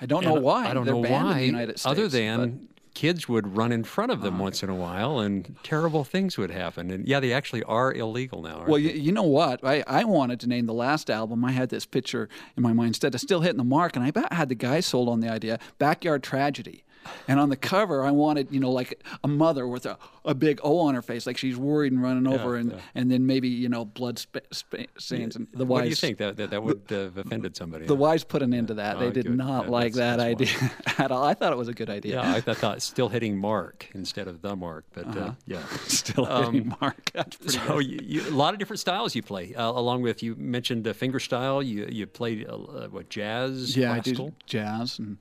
I 0.00 0.06
don't 0.06 0.24
know 0.24 0.34
why. 0.34 0.66
I 0.68 0.74
don't 0.74 0.84
they're 0.86 0.94
know 0.94 1.02
banned 1.02 1.24
why. 1.26 1.32
in 1.32 1.38
the 1.38 1.46
United 1.46 1.78
States. 1.78 1.86
other 1.86 2.04
but- 2.04 2.12
than 2.12 2.68
kids 2.94 3.28
would 3.28 3.56
run 3.56 3.72
in 3.72 3.82
front 3.82 4.12
of 4.12 4.20
them 4.20 4.38
once 4.38 4.62
in 4.62 4.70
a 4.70 4.74
while, 4.74 5.18
and 5.18 5.56
terrible 5.64 6.04
things 6.04 6.38
would 6.38 6.52
happen. 6.52 6.92
And 6.92 7.08
yeah, 7.08 7.18
they 7.18 7.32
actually 7.32 7.64
are 7.64 7.92
illegal 7.92 8.40
now. 8.40 8.64
Well, 8.68 8.78
you, 8.78 8.90
you 8.90 9.10
know 9.10 9.24
what? 9.24 9.64
I, 9.64 9.82
I 9.88 10.04
wanted 10.04 10.38
to 10.40 10.48
name 10.48 10.66
the 10.66 10.74
last 10.74 11.10
album. 11.10 11.44
I 11.44 11.50
had 11.50 11.70
this 11.70 11.86
picture 11.86 12.28
in 12.56 12.62
my 12.62 12.72
mind 12.72 12.88
instead 12.90 13.12
of 13.12 13.20
still 13.20 13.40
hitting 13.40 13.56
the 13.58 13.64
mark, 13.64 13.96
and 13.96 14.04
I 14.04 14.08
about 14.08 14.32
had 14.32 14.48
the 14.48 14.54
guy 14.54 14.78
sold 14.78 15.08
on 15.08 15.18
the 15.18 15.28
idea 15.28 15.58
Backyard 15.78 16.22
Tragedy. 16.22 16.84
And 17.28 17.38
on 17.40 17.48
the 17.48 17.56
cover, 17.56 18.04
I 18.04 18.10
wanted, 18.10 18.48
you 18.50 18.60
know, 18.60 18.70
like 18.70 19.02
a 19.22 19.28
mother 19.28 19.66
with 19.66 19.86
a, 19.86 19.98
a 20.24 20.34
big 20.34 20.60
O 20.62 20.78
on 20.80 20.94
her 20.94 21.02
face, 21.02 21.26
like 21.26 21.36
she's 21.38 21.56
worried 21.56 21.92
and 21.92 22.02
running 22.02 22.26
over, 22.26 22.56
and, 22.56 22.80
and 22.94 23.10
then 23.10 23.26
maybe, 23.26 23.48
you 23.48 23.68
know, 23.68 23.84
blood 23.84 24.18
spa- 24.18 24.40
spa- 24.52 24.84
stains. 24.98 25.36
And 25.36 25.46
the 25.52 25.64
what 25.64 25.82
do 25.82 25.88
you 25.88 25.94
think 25.94 26.18
that 26.18 26.36
that, 26.36 26.50
that 26.50 26.62
would 26.62 26.82
uh, 26.90 26.94
have 26.94 27.18
offended 27.18 27.56
somebody? 27.56 27.86
the 27.86 27.94
wives 27.94 28.24
put 28.24 28.42
an 28.42 28.52
end 28.54 28.68
to 28.68 28.74
that. 28.74 28.98
They 28.98 29.06
Oh, 29.06 29.10
did 29.10 29.26
good. 29.26 29.36
not 29.36 29.64
Yeah, 29.64 29.70
like 29.70 29.92
that 29.94 30.20
idea 30.20 30.48
at 30.98 31.10
all. 31.10 31.24
I 31.24 31.34
thought 31.34 31.52
it 31.52 31.58
was 31.58 31.68
a 31.68 31.74
good 31.74 31.90
idea. 31.90 32.14
yeah, 32.22 32.34
I, 32.34 32.40
th- 32.40 32.56
thought 32.58 32.80
still 32.82 33.08
hitting 33.08 33.36
mark 33.38 33.88
instead 33.94 34.28
of 34.28 34.40
the 34.42 34.54
mark, 34.56 34.84
but 34.92 35.06
uh, 35.16 35.32
yeah. 35.46 35.62
Still 35.86 36.24
hitting 36.24 36.74
mark. 36.80 37.10
So 37.46 37.78
you, 37.78 37.98
you, 38.02 38.28
a 38.28 38.30
lot 38.30 38.54
of 38.54 38.58
different 38.58 38.80
styles 38.80 39.14
you 39.14 39.22
play, 39.22 39.54
uh, 39.54 39.70
along 39.70 40.02
with 40.02 40.22
you 40.22 40.34
mentioned 40.36 40.84
the 40.84 40.94
finger 40.94 41.20
style. 41.20 41.62
You 41.62 41.86
you 41.90 42.06
played 42.06 42.46
uh, 42.48 42.54
uh, 42.54 42.88
what 42.88 43.08
jazz, 43.08 43.76
yeah, 43.76 43.94
classical. 43.94 44.26
I 44.26 44.28
do 44.30 44.34
jazz, 44.46 44.98
and 44.98 45.18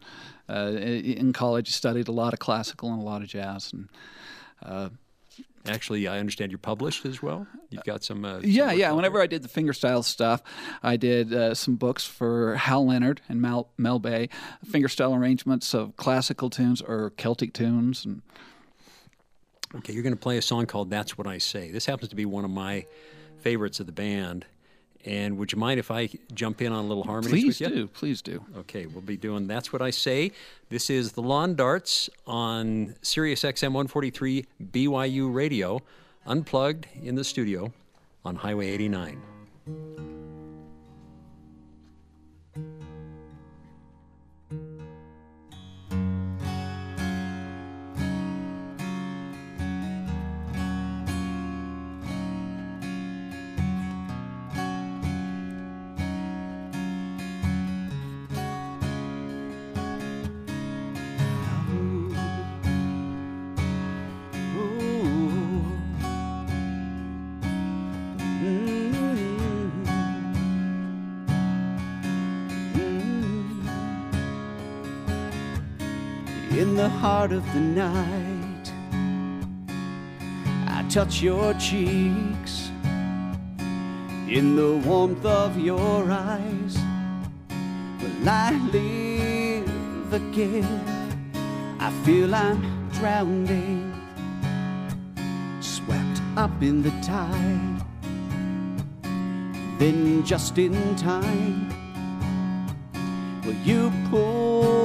uh, 0.49 0.71
in 0.75 1.34
college 1.34 1.69
studied 1.71 2.08
a 2.08 2.12
lot 2.12 2.34
of 2.34 2.39
classical 2.39 2.91
and 2.91 3.01
a 3.01 3.06
lot 3.06 3.21
of 3.21 3.27
jazz, 3.27 3.73
and 3.73 3.89
Actually, 5.65 6.10
I 6.10 6.19
understand 6.19 6.51
you're 6.51 6.60
published 6.60 7.06
as 7.06 7.23
well. 7.23 7.47
You've 7.69 7.86
got 7.86 8.03
some. 8.03 8.25
Uh, 8.25 8.39
yeah, 8.43 8.67
work 8.67 8.77
yeah. 8.77 8.91
Whenever 8.91 9.21
I 9.21 9.27
did 9.27 9.43
the 9.43 9.47
fingerstyle 9.47 10.03
stuff, 10.03 10.43
I 10.82 10.97
did 10.97 11.34
uh, 11.34 11.53
some 11.56 11.77
books 11.77 12.06
for 12.06 12.56
Hal 12.56 12.86
Leonard 12.86 13.21
and 13.29 13.41
Mel, 13.41 13.69
Mel 13.77 13.97
Bay, 13.97 14.27
fingerstyle 14.69 15.17
arrangements 15.17 15.73
of 15.73 15.95
classical 15.95 16.49
tunes 16.49 16.82
or 16.82 17.12
Celtic 17.12 17.53
tunes, 17.53 18.03
and. 18.03 18.21
Okay, 19.75 19.93
you're 19.93 20.03
going 20.03 20.13
to 20.13 20.19
play 20.19 20.38
a 20.38 20.41
song 20.41 20.65
called 20.65 20.89
"That's 20.89 21.17
What 21.17 21.27
I 21.27 21.38
Say." 21.38 21.71
This 21.71 21.86
happens 21.86 22.10
to 22.10 22.15
be 22.15 22.25
one 22.25 22.43
of 22.43 22.51
my 22.51 22.86
favorites 23.39 23.79
of 23.79 23.86
the 23.86 23.93
band. 23.93 24.45
And 25.05 25.37
would 25.37 25.51
you 25.51 25.57
mind 25.57 25.79
if 25.79 25.91
I 25.91 26.09
jump 26.33 26.61
in 26.61 26.71
on 26.71 26.85
a 26.85 26.87
little 26.87 27.03
harmony? 27.03 27.41
please 27.41 27.59
with 27.59 27.61
you? 27.61 27.75
do, 27.75 27.87
please 27.87 28.21
do. 28.21 28.43
Okay, 28.59 28.85
we'll 28.85 29.01
be 29.01 29.17
doing 29.17 29.47
That's 29.47 29.73
What 29.73 29.81
I 29.81 29.89
Say. 29.89 30.31
This 30.69 30.89
is 30.89 31.11
the 31.11 31.21
Lawn 31.21 31.55
Darts 31.55 32.09
on 32.25 32.95
Sirius 33.01 33.43
XM 33.43 33.73
143 33.73 34.45
BYU 34.71 35.33
Radio, 35.33 35.81
unplugged 36.25 36.87
in 37.01 37.15
the 37.15 37.23
studio 37.23 37.73
on 38.23 38.37
Highway 38.37 38.69
89. 38.69 40.02
Of 77.31 77.53
the 77.53 77.59
night, 77.59 78.71
I 80.67 80.83
touch 80.89 81.21
your 81.21 81.53
cheeks. 81.53 82.69
In 84.27 84.55
the 84.55 84.81
warmth 84.86 85.25
of 85.25 85.57
your 85.57 86.12
eyes, 86.12 86.77
will 88.01 88.29
I 88.29 88.51
live 88.73 90.13
again? 90.13 90.81
I 91.79 91.91
feel 92.03 92.36
I'm 92.36 92.89
drowning, 92.93 93.93
swept 95.62 96.21
up 96.36 96.62
in 96.62 96.81
the 96.81 96.91
tide. 97.01 97.86
Then, 99.79 100.25
just 100.25 100.57
in 100.57 100.95
time, 100.95 101.69
will 103.45 103.59
you 103.63 103.91
pull 104.09 104.82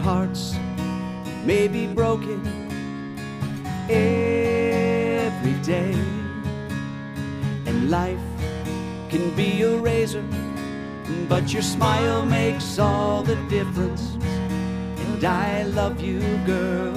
hearts 0.00 0.54
may 1.44 1.68
be 1.68 1.86
broken 1.86 2.40
every 3.88 5.54
day, 5.62 5.92
and 7.66 7.90
life 7.90 8.18
can 9.10 9.34
be 9.36 9.62
a 9.62 9.76
razor, 9.76 10.24
but 11.28 11.52
your 11.52 11.62
smile 11.62 12.24
makes 12.24 12.78
all 12.78 13.22
the 13.22 13.36
difference. 13.48 14.16
And 15.04 15.24
I 15.24 15.64
love 15.64 16.00
you, 16.00 16.20
girl. 16.46 16.94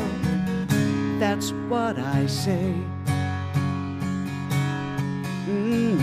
That's 1.20 1.52
what 1.70 1.98
I 2.00 2.26
say. 2.28 2.74
Mm. 5.48 6.00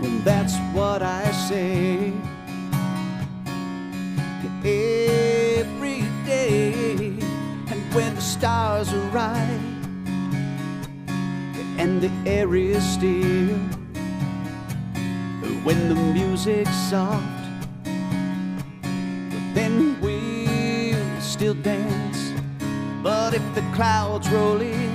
Well, 0.00 0.18
that's 0.24 0.56
what 0.72 1.02
I 1.02 1.30
say 1.32 2.12
every 4.64 6.00
day. 6.24 6.72
And 7.70 7.94
when 7.94 8.14
the 8.14 8.20
stars 8.20 8.92
are 8.92 9.10
and 11.78 12.00
the 12.00 12.10
air 12.24 12.54
is 12.54 12.82
still, 12.82 13.58
when 15.64 15.88
the 15.88 15.94
music's 15.94 16.74
soft, 16.90 17.22
then 19.54 20.00
we'll 20.00 21.20
still 21.20 21.54
dance. 21.54 22.32
But 23.02 23.34
if 23.34 23.42
the 23.54 23.62
clouds 23.74 24.30
roll 24.30 24.60
in 24.60 24.90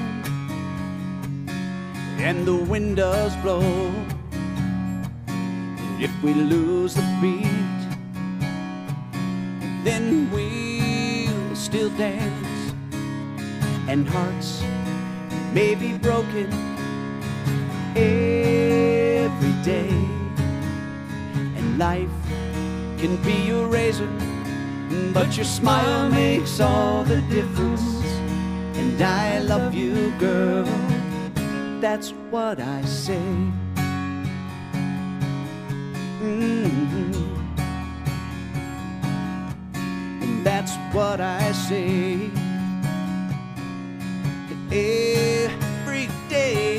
and 2.17 2.45
the 2.45 2.55
wind 2.55 2.97
does 2.97 3.35
blow, 3.37 3.93
if 5.99 6.11
we 6.23 6.33
lose 6.33 6.95
the 6.95 7.17
beat, 7.21 7.58
then 9.89 10.29
we'll 10.31 11.55
still 11.55 11.89
dance. 11.97 12.73
And 13.87 14.07
hearts 14.07 14.61
may 15.51 15.73
be 15.73 15.97
broken 15.97 16.47
every 17.95 19.55
day. 19.73 19.95
And 21.57 21.79
life 21.79 22.17
can 23.01 23.13
be 23.29 23.49
a 23.49 23.65
razor, 23.65 24.11
but 25.11 25.35
your 25.35 25.49
smile 25.59 26.09
makes 26.11 26.59
all 26.59 27.03
the 27.03 27.21
difference. 27.35 28.05
And 28.81 29.01
I 29.01 29.39
love 29.39 29.73
you, 29.73 30.13
girl. 30.19 30.69
That's 31.81 32.09
what 32.29 32.59
I 32.59 32.81
say. 32.85 33.27
Mhm. 36.21 36.69
And 37.01 37.28
that's 40.49 40.75
what 40.95 41.21
I 41.21 41.51
say 41.51 42.31
every 44.71 46.07
day. 46.27 46.78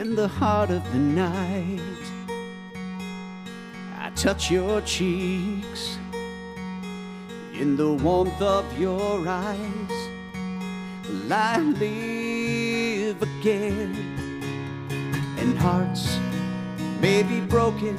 In 0.00 0.14
the 0.14 0.28
heart 0.28 0.70
of 0.70 0.82
the 0.92 0.98
night. 0.98 2.04
I 3.98 4.08
touch 4.14 4.50
your 4.50 4.80
cheeks 4.80 5.98
in 7.52 7.76
the 7.76 7.92
warmth 7.92 8.40
of 8.40 8.64
your 8.78 9.28
eyes. 9.28 9.98
Will 11.06 11.30
I 11.30 11.58
live 11.58 13.22
again? 13.22 13.94
And 15.38 15.58
hearts 15.58 16.18
may 17.02 17.22
be 17.22 17.40
broken 17.40 17.96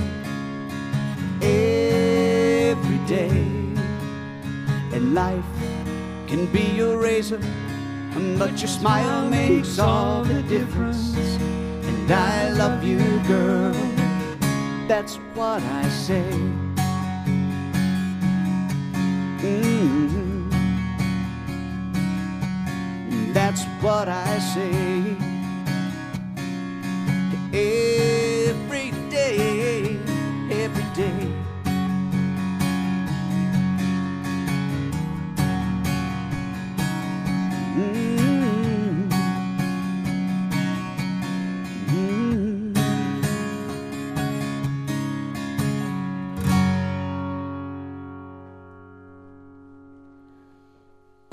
every 1.39 2.99
day. 3.05 3.45
And 4.95 5.13
life 5.13 5.53
can 6.25 6.47
be 6.47 6.63
your 6.63 6.97
razor, 6.97 7.41
but 8.39 8.59
your 8.59 8.73
smile 8.79 9.29
makes 9.29 9.77
all 9.77 10.23
the 10.23 10.41
difference. 10.43 11.30
I 12.11 12.49
love 12.49 12.83
you, 12.83 12.99
girl. 13.27 13.73
That's 14.87 15.15
what 15.33 15.63
I 15.63 15.87
say. 15.89 16.31
Mhm. 19.41 20.51
That's 23.33 23.63
what 23.81 24.09
I 24.09 24.39
say. 24.39 25.31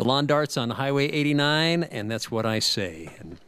Lawn 0.08 0.24
Darts 0.24 0.56
on 0.56 0.70
Highway 0.70 1.04
89, 1.08 1.82
and 1.82 2.10
that's 2.10 2.30
what 2.30 2.46
I 2.46 2.60
say. 2.60 3.10
And 3.18 3.38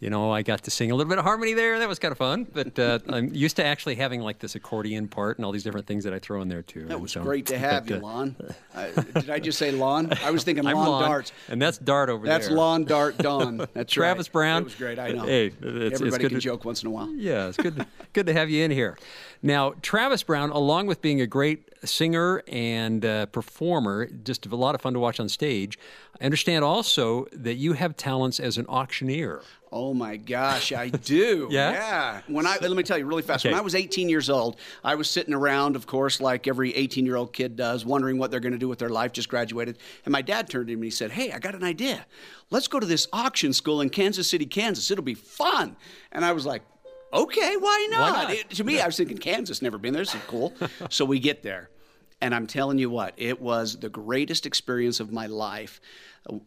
you 0.00 0.10
know, 0.10 0.30
I 0.30 0.42
got 0.42 0.62
to 0.64 0.70
sing 0.70 0.90
a 0.90 0.94
little 0.94 1.08
bit 1.08 1.16
of 1.16 1.24
harmony 1.24 1.54
there. 1.54 1.78
That 1.78 1.88
was 1.88 1.98
kind 1.98 2.12
of 2.12 2.18
fun. 2.18 2.46
But 2.52 2.78
uh, 2.78 2.98
I'm 3.08 3.32
used 3.34 3.56
to 3.56 3.64
actually 3.64 3.94
having 3.94 4.20
like 4.20 4.38
this 4.38 4.54
accordion 4.54 5.08
part 5.08 5.38
and 5.38 5.46
all 5.46 5.50
these 5.52 5.62
different 5.62 5.86
things 5.86 6.04
that 6.04 6.12
I 6.12 6.18
throw 6.18 6.42
in 6.42 6.48
there 6.48 6.60
too. 6.60 6.84
That 6.84 7.00
was 7.00 7.12
so- 7.12 7.22
great 7.22 7.46
to 7.46 7.56
have 7.56 7.86
but, 7.86 7.90
you, 7.90 7.96
uh, 8.00 8.00
Lon. 8.02 8.36
I, 8.74 8.90
did 8.90 9.30
I 9.30 9.38
just 9.38 9.58
say 9.58 9.70
lawn? 9.70 10.12
I 10.22 10.30
was 10.30 10.44
thinking 10.44 10.64
lawn, 10.64 10.74
Lon, 10.74 11.08
darts. 11.08 11.32
and 11.48 11.62
that's 11.62 11.78
Dart 11.78 12.10
over 12.10 12.26
That's 12.26 12.48
there. 12.48 12.54
That's 12.54 12.58
lawn 12.58 12.84
dart 12.84 13.16
Don. 13.16 13.66
That's 13.72 13.90
Travis 13.90 14.26
right. 14.28 14.32
Brown. 14.34 14.60
It 14.60 14.64
was 14.64 14.74
great. 14.74 14.98
I 14.98 15.12
know. 15.12 15.24
Hey, 15.24 15.46
it's- 15.46 15.62
it's 15.62 16.00
Everybody 16.02 16.22
good 16.24 16.28
can 16.32 16.38
to- 16.38 16.44
joke 16.44 16.66
once 16.66 16.82
in 16.82 16.88
a 16.88 16.90
while. 16.90 17.10
Yeah, 17.14 17.48
it's 17.48 17.56
good. 17.56 17.86
good 18.12 18.26
to 18.26 18.34
have 18.34 18.50
you 18.50 18.62
in 18.62 18.72
here. 18.72 18.98
Now, 19.42 19.72
Travis 19.80 20.22
Brown, 20.22 20.50
along 20.50 20.84
with 20.86 21.00
being 21.00 21.22
a 21.22 21.26
great 21.26 21.66
singer 21.86 22.42
and 22.48 23.04
uh, 23.04 23.26
performer, 23.26 24.06
just 24.06 24.46
a 24.46 24.56
lot 24.56 24.74
of 24.74 24.80
fun 24.80 24.94
to 24.94 25.00
watch 25.00 25.20
on 25.20 25.28
stage. 25.28 25.78
I 26.20 26.24
understand 26.24 26.64
also 26.64 27.26
that 27.32 27.54
you 27.54 27.72
have 27.72 27.96
talents 27.96 28.38
as 28.38 28.58
an 28.58 28.66
auctioneer. 28.68 29.42
Oh 29.72 29.92
my 29.92 30.16
gosh, 30.16 30.72
I 30.72 30.88
do. 30.88 31.48
Yeah? 31.50 31.72
Yeah. 31.72 32.20
When 32.28 32.46
I 32.46 32.58
let 32.60 32.70
me 32.70 32.84
tell 32.84 32.96
you 32.96 33.06
really 33.06 33.22
fast. 33.22 33.44
When 33.44 33.54
I 33.54 33.60
was 33.60 33.74
18 33.74 34.08
years 34.08 34.30
old, 34.30 34.56
I 34.84 34.94
was 34.94 35.10
sitting 35.10 35.34
around, 35.34 35.74
of 35.74 35.86
course, 35.86 36.20
like 36.20 36.46
every 36.46 36.74
18 36.74 37.04
year 37.04 37.16
old 37.16 37.32
kid 37.32 37.56
does, 37.56 37.84
wondering 37.84 38.18
what 38.18 38.30
they're 38.30 38.40
going 38.40 38.52
to 38.52 38.58
do 38.58 38.68
with 38.68 38.78
their 38.78 38.88
life. 38.88 39.12
Just 39.12 39.28
graduated, 39.28 39.78
and 40.04 40.12
my 40.12 40.22
dad 40.22 40.48
turned 40.48 40.68
to 40.68 40.72
me 40.72 40.74
and 40.74 40.84
he 40.84 40.90
said, 40.90 41.10
"Hey, 41.10 41.32
I 41.32 41.40
got 41.40 41.54
an 41.56 41.64
idea. 41.64 42.06
Let's 42.50 42.68
go 42.68 42.78
to 42.78 42.86
this 42.86 43.08
auction 43.12 43.52
school 43.52 43.80
in 43.80 43.90
Kansas 43.90 44.28
City, 44.30 44.46
Kansas. 44.46 44.90
It'll 44.90 45.02
be 45.04 45.14
fun." 45.14 45.76
And 46.12 46.24
I 46.24 46.32
was 46.32 46.46
like. 46.46 46.62
Okay, 47.12 47.56
why 47.56 47.86
not? 47.92 48.12
not? 48.24 48.32
It- 48.32 48.50
to 48.50 48.64
me, 48.64 48.80
I 48.80 48.86
was 48.86 48.96
thinking 48.96 49.18
Kansas, 49.18 49.62
never 49.62 49.78
been 49.78 49.92
there. 49.94 50.02
This 50.02 50.16
is 50.16 50.20
cool. 50.26 50.52
so 50.90 51.04
we 51.04 51.20
get 51.20 51.44
there. 51.44 51.70
And 52.20 52.34
I'm 52.34 52.46
telling 52.46 52.78
you 52.78 52.88
what, 52.90 53.14
it 53.16 53.40
was 53.40 53.76
the 53.76 53.88
greatest 53.88 54.46
experience 54.46 55.00
of 55.00 55.12
my 55.12 55.26
life. 55.26 55.80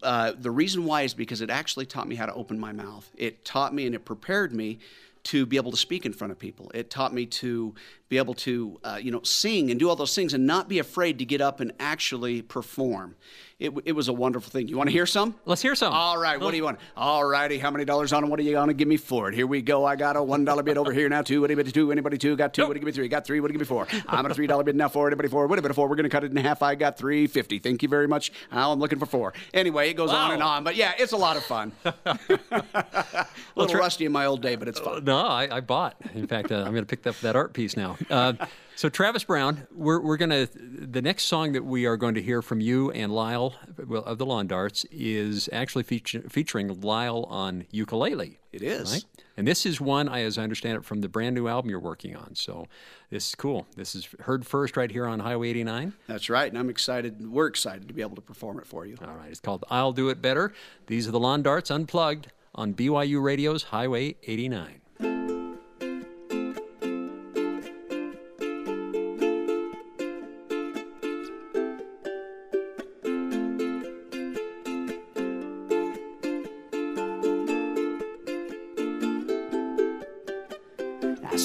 Uh, 0.02 0.32
the 0.36 0.50
reason 0.50 0.84
why 0.84 1.02
is 1.02 1.14
because 1.14 1.40
it 1.40 1.50
actually 1.50 1.86
taught 1.86 2.08
me 2.08 2.16
how 2.16 2.26
to 2.26 2.34
open 2.34 2.58
my 2.58 2.72
mouth. 2.72 3.08
It 3.16 3.44
taught 3.44 3.72
me 3.72 3.86
and 3.86 3.94
it 3.94 4.04
prepared 4.04 4.52
me 4.52 4.80
to 5.24 5.46
be 5.46 5.56
able 5.56 5.70
to 5.70 5.76
speak 5.76 6.06
in 6.06 6.12
front 6.12 6.32
of 6.32 6.38
people. 6.38 6.70
It 6.74 6.90
taught 6.90 7.12
me 7.12 7.26
to 7.26 7.74
be 8.08 8.16
able 8.16 8.34
to, 8.34 8.80
uh, 8.82 8.98
you 9.00 9.10
know, 9.10 9.22
sing 9.22 9.70
and 9.70 9.78
do 9.78 9.88
all 9.88 9.96
those 9.96 10.14
things 10.14 10.32
and 10.32 10.46
not 10.46 10.68
be 10.68 10.78
afraid 10.78 11.18
to 11.18 11.24
get 11.24 11.40
up 11.40 11.60
and 11.60 11.72
actually 11.78 12.42
perform. 12.42 13.14
It, 13.58 13.72
it 13.86 13.92
was 13.92 14.06
a 14.06 14.12
wonderful 14.12 14.52
thing. 14.52 14.68
You 14.68 14.76
want 14.76 14.86
to 14.86 14.92
hear 14.92 15.04
some? 15.04 15.34
Let's 15.44 15.60
hear 15.60 15.74
some. 15.74 15.92
All 15.92 16.16
right, 16.16 16.40
what 16.40 16.52
do 16.52 16.56
you 16.56 16.62
want? 16.62 16.78
All 16.96 17.24
righty, 17.24 17.58
how 17.58 17.72
many 17.72 17.84
dollars 17.84 18.12
on 18.12 18.22
it? 18.22 18.28
What 18.28 18.38
are 18.38 18.44
you 18.44 18.52
gonna 18.52 18.72
give 18.72 18.86
me 18.86 18.96
for 18.96 19.28
it? 19.28 19.34
Here 19.34 19.48
we 19.48 19.62
go. 19.62 19.84
I 19.84 19.96
got 19.96 20.14
a 20.14 20.22
one 20.22 20.44
dollar 20.44 20.62
bid 20.62 20.78
over 20.78 20.92
here 20.92 21.08
now. 21.08 21.22
Two, 21.22 21.44
anybody 21.44 21.72
two, 21.72 21.90
anybody 21.90 22.18
two, 22.18 22.36
got 22.36 22.54
two, 22.54 22.62
what 22.62 22.74
do 22.74 22.78
you 22.78 22.80
give 22.82 22.86
me 22.86 22.92
three? 22.92 23.08
Got 23.08 23.26
three, 23.26 23.40
what 23.40 23.48
do 23.48 23.54
you 23.54 23.58
give 23.58 23.68
me 23.68 23.68
four? 23.68 23.88
I'm 24.06 24.24
at 24.24 24.30
a 24.30 24.34
three 24.34 24.46
dollar 24.46 24.62
bid 24.62 24.76
now 24.76 24.88
for 24.88 25.08
anybody 25.08 25.28
four, 25.28 25.48
what 25.48 25.56
do 25.56 25.62
you 25.62 25.68
me 25.68 25.74
four? 25.74 25.88
We're 25.88 25.96
gonna 25.96 26.08
cut 26.08 26.22
it 26.22 26.30
in 26.30 26.36
half. 26.36 26.62
I 26.62 26.76
got 26.76 26.96
three 26.96 27.26
fifty. 27.26 27.58
Thank 27.58 27.82
you 27.82 27.88
very 27.88 28.06
much. 28.06 28.30
Now 28.52 28.70
I'm 28.70 28.78
looking 28.78 29.00
for 29.00 29.06
four. 29.06 29.34
Anyway, 29.52 29.90
it 29.90 29.94
goes 29.94 30.12
on 30.12 30.30
and 30.30 30.42
on, 30.42 30.62
but 30.62 30.76
yeah, 30.76 30.92
it's 30.96 31.12
a 31.12 31.16
lot 31.16 31.36
of 31.36 31.42
fun. 31.42 31.72
a 31.84 33.26
little 33.56 33.74
rusty 33.76 34.04
in 34.04 34.12
my 34.12 34.26
old 34.26 34.40
day, 34.40 34.54
but 34.54 34.68
it's 34.68 34.78
fun. 34.78 35.02
No, 35.02 35.18
I, 35.18 35.56
I 35.56 35.60
bought. 35.62 35.96
In 36.14 36.28
fact, 36.28 36.52
uh, 36.52 36.58
I'm 36.58 36.70
going 36.70 36.84
to 36.84 36.86
pick 36.86 37.04
up 37.08 37.18
that 37.22 37.34
art 37.34 37.54
piece 37.54 37.76
now. 37.76 37.96
Uh, 38.08 38.34
so, 38.78 38.88
Travis 38.88 39.24
Brown, 39.24 39.66
we're, 39.74 39.98
we're 40.00 40.16
to, 40.18 40.48
the 40.54 41.02
next 41.02 41.24
song 41.24 41.50
that 41.54 41.64
we 41.64 41.84
are 41.84 41.96
going 41.96 42.14
to 42.14 42.22
hear 42.22 42.42
from 42.42 42.60
you 42.60 42.92
and 42.92 43.12
Lyle 43.12 43.56
well, 43.88 44.04
of 44.04 44.18
the 44.18 44.24
Lawn 44.24 44.46
Darts 44.46 44.84
is 44.92 45.48
actually 45.52 45.82
feature, 45.82 46.22
featuring 46.28 46.80
Lyle 46.80 47.24
on 47.24 47.66
ukulele. 47.72 48.38
It 48.52 48.62
is. 48.62 48.92
Right? 48.92 49.04
And 49.36 49.48
this 49.48 49.66
is 49.66 49.80
one, 49.80 50.08
I, 50.08 50.22
as 50.22 50.38
I 50.38 50.44
understand 50.44 50.76
it, 50.76 50.84
from 50.84 51.00
the 51.00 51.08
brand 51.08 51.34
new 51.34 51.48
album 51.48 51.70
you're 51.70 51.80
working 51.80 52.14
on. 52.14 52.36
So, 52.36 52.68
this 53.10 53.30
is 53.30 53.34
cool. 53.34 53.66
This 53.74 53.96
is 53.96 54.06
heard 54.20 54.46
first 54.46 54.76
right 54.76 54.92
here 54.92 55.06
on 55.06 55.18
Highway 55.18 55.50
89. 55.50 55.94
That's 56.06 56.30
right, 56.30 56.48
and 56.48 56.56
I'm 56.56 56.70
excited. 56.70 57.28
We're 57.28 57.48
excited 57.48 57.88
to 57.88 57.94
be 57.94 58.02
able 58.02 58.14
to 58.14 58.22
perform 58.22 58.60
it 58.60 58.66
for 58.68 58.86
you. 58.86 58.96
All 59.02 59.16
right, 59.16 59.28
it's 59.28 59.40
called 59.40 59.64
I'll 59.70 59.92
Do 59.92 60.08
It 60.08 60.22
Better. 60.22 60.52
These 60.86 61.08
are 61.08 61.10
the 61.10 61.18
Lawn 61.18 61.42
Darts 61.42 61.72
Unplugged 61.72 62.28
on 62.54 62.74
BYU 62.74 63.20
Radio's 63.20 63.64
Highway 63.64 64.14
89. 64.22 64.82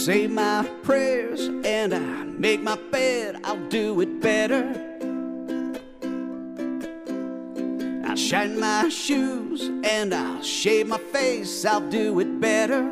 Say 0.03 0.27
my 0.27 0.69
prayers 0.83 1.47
and 1.63 1.93
I 1.95 2.25
make 2.25 2.61
my 2.61 2.75
bed, 2.75 3.39
I'll 3.45 3.69
do 3.69 4.01
it 4.01 4.19
better. 4.19 4.65
I 8.05 8.13
shine 8.15 8.59
my 8.59 8.89
shoes 8.89 9.61
and 9.85 10.13
I'll 10.13 10.43
shave 10.43 10.87
my 10.87 10.97
face, 10.97 11.63
I'll 11.63 11.89
do 11.89 12.19
it 12.19 12.41
better 12.41 12.91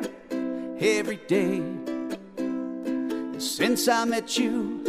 every 0.80 1.18
day. 1.28 1.57
And 2.38 3.43
Since 3.43 3.89
I 3.89 4.05
met 4.05 4.38
you, 4.38 4.82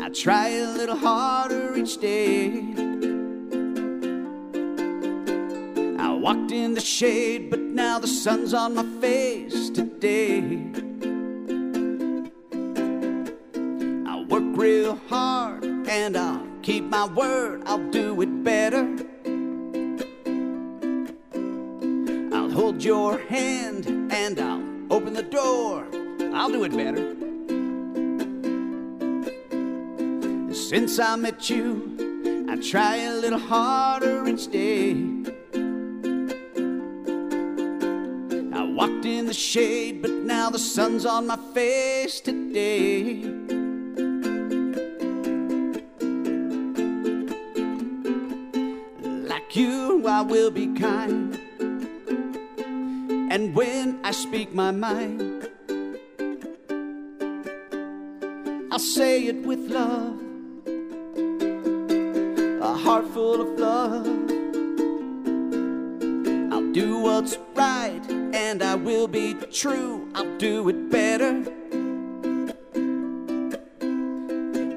I 0.00 0.08
try 0.08 0.48
a 0.48 0.68
little 0.72 0.96
harder 0.96 1.76
each 1.76 1.98
day. 1.98 2.72
I 5.98 6.14
walked 6.14 6.52
in 6.52 6.72
the 6.72 6.80
shade, 6.80 7.50
but 7.50 7.60
now 7.60 7.98
the 7.98 8.08
sun's 8.08 8.54
on 8.54 8.76
my 8.76 8.86
face 8.98 9.68
today. 9.68 10.85
Real 14.66 14.98
hard 15.08 15.62
and 15.64 16.16
I'll 16.16 16.44
keep 16.60 16.82
my 16.82 17.06
word, 17.06 17.62
I'll 17.66 17.88
do 17.90 18.20
it 18.20 18.42
better. 18.42 18.84
I'll 22.34 22.50
hold 22.50 22.82
your 22.82 23.16
hand 23.34 23.86
and 24.10 24.40
I'll 24.40 24.64
open 24.90 25.12
the 25.12 25.22
door, 25.22 25.86
I'll 26.34 26.50
do 26.50 26.64
it 26.64 26.72
better. 26.82 27.04
Since 30.52 30.98
I 30.98 31.14
met 31.14 31.48
you, 31.48 32.46
I 32.50 32.56
try 32.56 32.96
a 32.96 33.14
little 33.14 33.38
harder 33.38 34.26
each 34.26 34.48
day. 34.50 34.94
I 38.52 38.62
walked 38.78 39.04
in 39.04 39.26
the 39.26 39.38
shade, 39.52 40.02
but 40.02 40.10
now 40.10 40.50
the 40.50 40.58
sun's 40.58 41.06
on 41.06 41.28
my 41.28 41.38
face 41.54 42.20
today. 42.20 43.55
Will 50.46 50.52
be 50.52 50.72
kind. 50.78 51.36
And 53.32 53.52
when 53.52 53.98
I 54.04 54.12
speak 54.12 54.54
my 54.54 54.70
mind, 54.70 55.48
I'll 58.70 58.78
say 58.78 59.26
it 59.26 59.44
with 59.44 59.58
love, 59.78 60.20
a 62.62 62.74
heart 62.74 63.08
full 63.08 63.40
of 63.40 63.58
love. 63.58 64.06
I'll 66.52 66.70
do 66.72 67.00
what's 67.00 67.36
right 67.56 68.04
and 68.32 68.62
I 68.62 68.76
will 68.76 69.08
be 69.08 69.34
true. 69.50 70.08
I'll 70.14 70.38
do 70.38 70.68
it 70.68 70.90
better. 70.92 71.42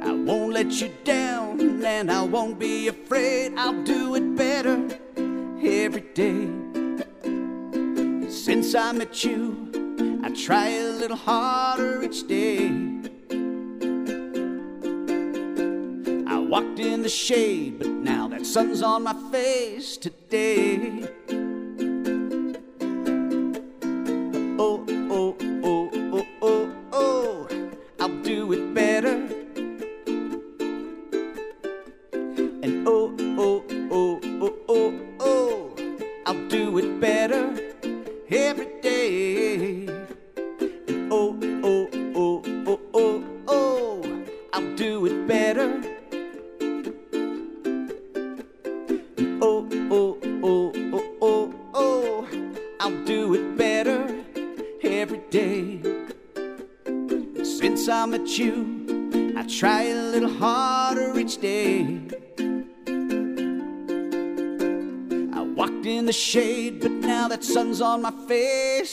I 0.10 0.12
won't 0.14 0.52
let 0.52 0.72
you 0.82 0.90
down 1.04 1.86
and 1.86 2.12
I 2.12 2.24
won't 2.24 2.58
be 2.58 2.88
afraid. 2.88 3.54
I'll 3.56 3.84
do 3.84 3.99
Since 8.70 8.86
I 8.86 8.92
met 8.92 9.24
you, 9.24 10.20
I 10.24 10.30
try 10.30 10.68
a 10.68 10.90
little 10.92 11.18
harder 11.18 12.04
each 12.04 12.28
day. 12.28 12.68
I 16.28 16.38
walked 16.38 16.78
in 16.78 17.02
the 17.02 17.10
shade, 17.10 17.80
but 17.80 17.88
now 17.88 18.28
that 18.28 18.46
sun's 18.46 18.84
on 18.84 19.06
my 19.06 19.16
face 19.32 19.98
today. 19.98 21.10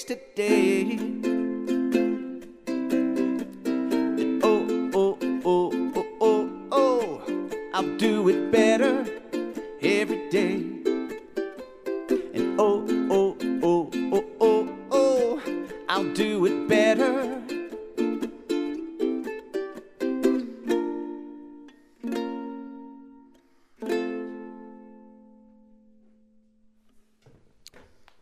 Oh, 0.09 0.18
oh, 4.94 5.18
oh, 5.44 5.72
oh, 5.94 6.07
oh, 6.20 6.50
oh, 6.70 7.22
I'll 7.74 7.96
do 7.96 8.28
it 8.28 8.52
better 8.52 9.04
every 9.82 10.30
day. 10.30 10.62
And 12.34 12.61
oh, 12.61 12.86
oh, 13.11 13.36
oh, 13.64 13.90
oh, 14.12 14.24
oh, 14.40 14.68
oh, 14.92 15.42
I'll 15.88 16.14
do 16.14 16.46
it 16.46 16.68
better. 16.68 17.42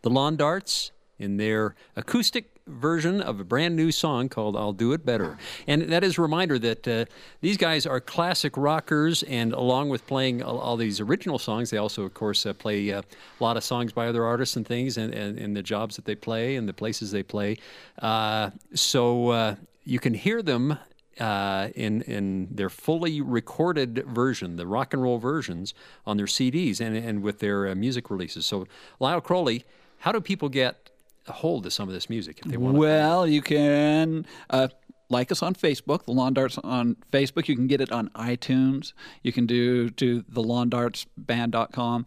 The 0.01 0.11
Lawn 0.11 0.37
Darts 0.37 0.94
in 1.19 1.37
their 1.37 1.75
acoustic 1.97 2.55
version 2.67 3.21
of 3.21 3.41
a 3.41 3.45
brand 3.45 3.77
new 3.77 3.93
song 3.93 4.29
called 4.29 4.57
I'll 4.57 4.73
Do 4.73 4.93
It 4.93 5.05
Better. 5.05 5.37
And 5.67 5.83
that 5.93 6.03
is 6.03 6.19
a 6.19 6.23
reminder 6.23 6.59
that 6.59 6.89
uh, 6.89 7.05
these 7.41 7.57
guys 7.57 7.85
are 7.85 8.01
classic 8.01 8.57
rockers, 8.57 9.23
and 9.25 9.53
along 9.53 9.91
with 9.91 10.07
playing 10.07 10.43
all, 10.43 10.59
all 10.59 10.77
these 10.77 11.01
original 11.01 11.39
songs, 11.39 11.71
they 11.71 11.77
also, 11.77 12.03
of 12.05 12.15
course, 12.15 12.47
uh, 12.47 12.55
play 12.55 12.93
uh, 12.93 13.03
a 13.03 13.43
lot 13.43 13.57
of 13.57 13.65
songs 13.65 13.93
by 13.93 14.07
other 14.07 14.25
artists 14.25 14.57
and 14.57 14.67
things, 14.67 14.97
and, 14.97 15.13
and, 15.13 15.39
and 15.39 15.57
the 15.57 15.63
jobs 15.63 15.97
that 15.97 16.05
they 16.05 16.15
play 16.15 16.57
and 16.57 16.69
the 16.69 16.73
places 16.73 17.11
they 17.11 17.23
play. 17.23 17.59
Uh, 18.01 18.51
so 18.73 19.29
uh, 19.29 19.57
you 19.85 19.99
can 19.99 20.15
hear 20.15 20.43
them 20.43 20.79
uh, 21.21 21.69
in 21.77 22.03
in 22.03 22.49
their 22.51 22.69
fully 22.69 23.21
recorded 23.21 24.05
version, 24.09 24.57
the 24.57 24.67
rock 24.67 24.93
and 24.93 25.01
roll 25.01 25.19
versions 25.19 25.73
on 26.07 26.17
their 26.17 26.27
CDs 26.27 26.81
and 26.81 26.97
and 26.97 27.23
with 27.23 27.39
their 27.39 27.73
music 27.77 28.11
releases. 28.11 28.47
So 28.47 28.67
Lyle 28.99 29.21
Crowley, 29.21 29.65
how 29.99 30.11
do 30.11 30.21
people 30.21 30.49
get 30.49 30.91
hold 31.33 31.67
of 31.67 31.73
some 31.73 31.89
of 31.89 31.95
this 31.95 32.11
music 32.11 32.41
if 32.45 32.51
they 32.51 32.57
want? 32.57 32.77
Well, 32.77 33.27
you 33.27 33.43
can 33.43 34.27
uh, 34.51 34.69
like 35.09 35.33
us 35.33 35.43
on 35.43 35.55
Facebook, 35.55 36.05
the 36.05 36.13
Lawn 36.13 36.35
Darts 36.35 36.59
on 36.59 36.97
Facebook. 37.13 37.49
You 37.49 37.57
can 37.57 37.67
get 37.67 37.81
it 37.81 37.91
on 37.93 38.09
iTunes. 38.11 38.93
You 39.23 39.33
can 39.33 39.47
do 39.47 39.89
to 39.91 40.25
the 40.29 40.43
lawndartsband.com. 40.43 42.07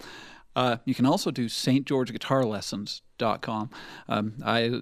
Uh, 0.55 0.77
you 0.85 0.95
can 0.95 1.05
also 1.05 1.29
do 1.31 1.47
stgeorgeguitarlessons.com. 1.47 3.69
Um, 4.07 4.33
I 4.43 4.81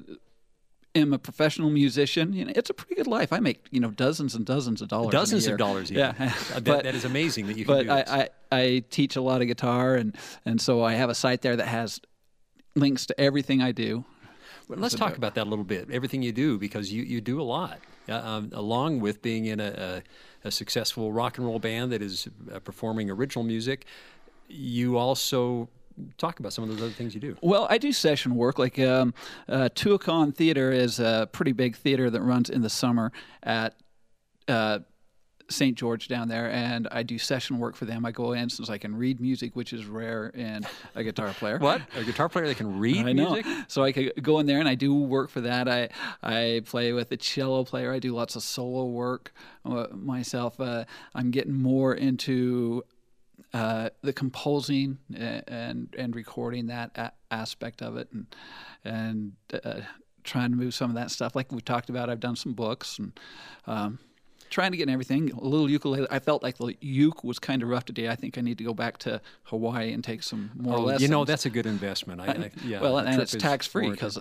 am 0.96 1.14
a 1.14 1.20
professional 1.20 1.70
musician. 1.70 2.34
You 2.34 2.46
know, 2.46 2.54
it's 2.56 2.70
a 2.70 2.74
pretty 2.74 2.96
good 2.96 3.08
life. 3.08 3.34
I 3.34 3.40
make 3.40 3.66
you 3.72 3.82
know 3.82 3.92
dozens 3.92 4.36
and 4.36 4.46
dozens 4.46 4.82
of 4.82 4.88
dollars. 4.88 5.12
Dozens 5.12 5.48
of 5.48 5.58
dollars. 5.58 5.92
Even. 5.92 6.16
Yeah, 6.18 6.32
Uh, 6.54 6.60
that, 6.62 6.64
that 6.84 6.96
is 6.96 7.04
amazing 7.06 7.48
that 7.48 7.58
you 7.58 7.66
can 7.66 7.74
but 7.74 7.82
do 7.84 7.90
this. 7.90 8.10
I, 8.10 8.22
I, 8.22 8.30
I 8.52 8.84
teach 8.90 9.16
a 9.18 9.22
lot 9.22 9.42
of 9.42 9.48
guitar, 9.48 9.96
and, 9.96 10.16
and 10.46 10.62
so 10.62 10.84
I 10.84 10.94
have 10.94 11.10
a 11.10 11.16
site 11.16 11.42
there 11.42 11.56
that 11.58 11.68
has 11.68 12.00
links 12.76 13.06
to 13.08 13.20
everything 13.20 13.62
I 13.62 13.72
do. 13.72 14.06
Let's 14.68 14.96
talk 14.96 15.18
about 15.18 15.36
that 15.36 15.44
a 15.46 15.50
little 15.50 15.66
bit. 15.66 15.90
Everything 15.92 16.22
you 16.22 16.32
do, 16.32 16.58
because 16.58 16.92
you, 16.92 17.04
you 17.04 17.22
do 17.22 17.42
a 17.42 17.44
lot, 17.44 17.80
uh, 18.10 18.14
um, 18.14 18.50
along 18.54 19.00
with 19.00 19.22
being 19.22 19.46
in 19.46 19.60
a, 19.60 20.02
a, 20.44 20.48
a 20.48 20.52
successful 20.52 21.12
rock 21.12 21.38
and 21.38 21.46
roll 21.46 21.60
band 21.60 21.92
that 21.92 22.02
is 22.02 22.28
uh, 22.54 22.60
performing 22.60 23.10
original 23.10 23.44
music. 23.44 23.86
You 24.48 24.98
also 24.98 25.70
talk 26.18 26.40
about 26.40 26.54
some 26.54 26.64
of 26.64 26.70
those 26.70 26.82
other 26.82 26.92
things 26.92 27.16
you 27.16 27.22
do. 27.22 27.38
Well, 27.42 27.68
I 27.70 27.78
do 27.78 27.92
session 27.92 28.36
work. 28.36 28.60
Like 28.60 28.80
um, 28.80 29.14
uh, 29.48 29.70
Tuacahn 29.76 30.36
Theater 30.36 30.72
is 30.72 31.00
a 31.00 31.30
pretty 31.32 31.52
big 31.52 31.76
theater 31.76 32.10
that 32.10 32.22
runs 32.22 32.50
in 32.50 32.62
the 32.62 32.70
summer 32.70 33.12
at 33.44 33.76
uh, 34.48 34.80
St. 35.50 35.78
George 35.78 36.08
down 36.08 36.28
there, 36.28 36.50
and 36.52 36.88
I 36.92 37.04
do 37.04 37.20
session 37.20 37.60
work 37.60 37.76
for 37.76 37.86
them. 37.86 38.06
I 38.06 38.12
go 38.12 38.34
in 38.34 38.50
since 38.50 38.70
I 38.70 38.78
can 38.80 38.96
read 38.96 39.20
music, 39.20 39.56
which 39.56 39.74
is 39.74 39.86
rare 39.86 40.28
in 40.30 40.66
a 40.96 41.04
guitar 41.04 41.34
player. 41.34 41.60
What 41.66 41.82
a 41.96 42.04
guitar 42.04 42.30
player 42.30 42.48
that 42.48 42.58
can 42.58 42.80
read 42.80 43.06
I 43.06 43.14
know. 43.14 43.34
music? 43.34 43.46
So 43.68 43.84
I 43.84 43.92
could 43.92 44.24
go 44.24 44.40
in 44.40 44.48
there 44.48 44.60
and 44.60 44.68
I 44.68 44.76
do 44.76 44.94
work 44.96 45.30
for 45.30 45.42
that. 45.42 45.68
I 45.70 45.90
I 46.24 46.62
play 46.66 46.94
with 46.94 47.12
a 47.12 47.18
cello 47.18 47.64
player. 47.64 47.92
I 47.92 48.00
do 48.00 48.14
lots 48.14 48.36
of 48.36 48.42
solo 48.44 48.86
work 48.86 49.34
uh, 49.66 49.88
myself. 49.92 50.60
Uh, 50.60 50.86
I'm 51.14 51.30
getting 51.32 51.54
more 51.54 51.94
into 51.94 52.84
uh, 53.54 53.90
the 54.02 54.14
composing 54.14 54.98
and 55.16 55.94
and 55.98 56.16
recording 56.16 56.68
that 56.68 56.92
a- 56.96 57.12
aspect 57.32 57.82
of 57.82 57.98
it 57.98 58.10
and 58.12 58.26
and 58.84 59.34
uh, 59.64 59.82
trying 60.24 60.50
to 60.50 60.58
move 60.58 60.74
some 60.74 60.90
of 60.90 60.96
that 60.96 61.12
stuff. 61.12 61.36
Like 61.36 61.52
we 61.52 61.62
talked 61.62 61.90
about, 61.90 62.10
I've 62.10 62.20
done 62.20 62.36
some 62.36 62.54
books 62.54 62.98
and. 62.98 63.12
Um, 63.68 64.00
Trying 64.50 64.72
to 64.72 64.78
get 64.78 64.84
in 64.88 64.94
everything, 64.94 65.32
a 65.32 65.44
little 65.44 65.70
ukulele. 65.70 66.08
I 66.10 66.20
felt 66.20 66.42
like 66.44 66.58
the 66.58 66.76
uke 66.80 67.24
was 67.24 67.40
kind 67.40 67.62
of 67.64 67.68
rough 67.70 67.84
today. 67.86 68.08
I 68.10 68.16
think 68.16 68.38
I 68.38 68.42
need 68.42 68.58
to 68.60 68.64
go 68.64 68.74
back 68.74 68.98
to 69.00 69.20
Hawaii 69.46 69.92
and 69.92 70.04
take 70.04 70.24
some 70.24 70.52
more 70.56 70.78
Oh, 70.78 70.82
lessons. 70.82 71.02
you 71.02 71.08
know 71.10 71.26
that's 71.26 71.46
a 71.46 71.50
good 71.50 71.66
investment. 71.66 72.22
I, 72.22 72.26
I, 72.28 72.52
yeah, 72.66 72.80
well, 72.80 73.00
and 73.00 73.22
it's 73.22 73.36
tax 73.36 73.68
free 73.68 73.90
because 73.90 74.18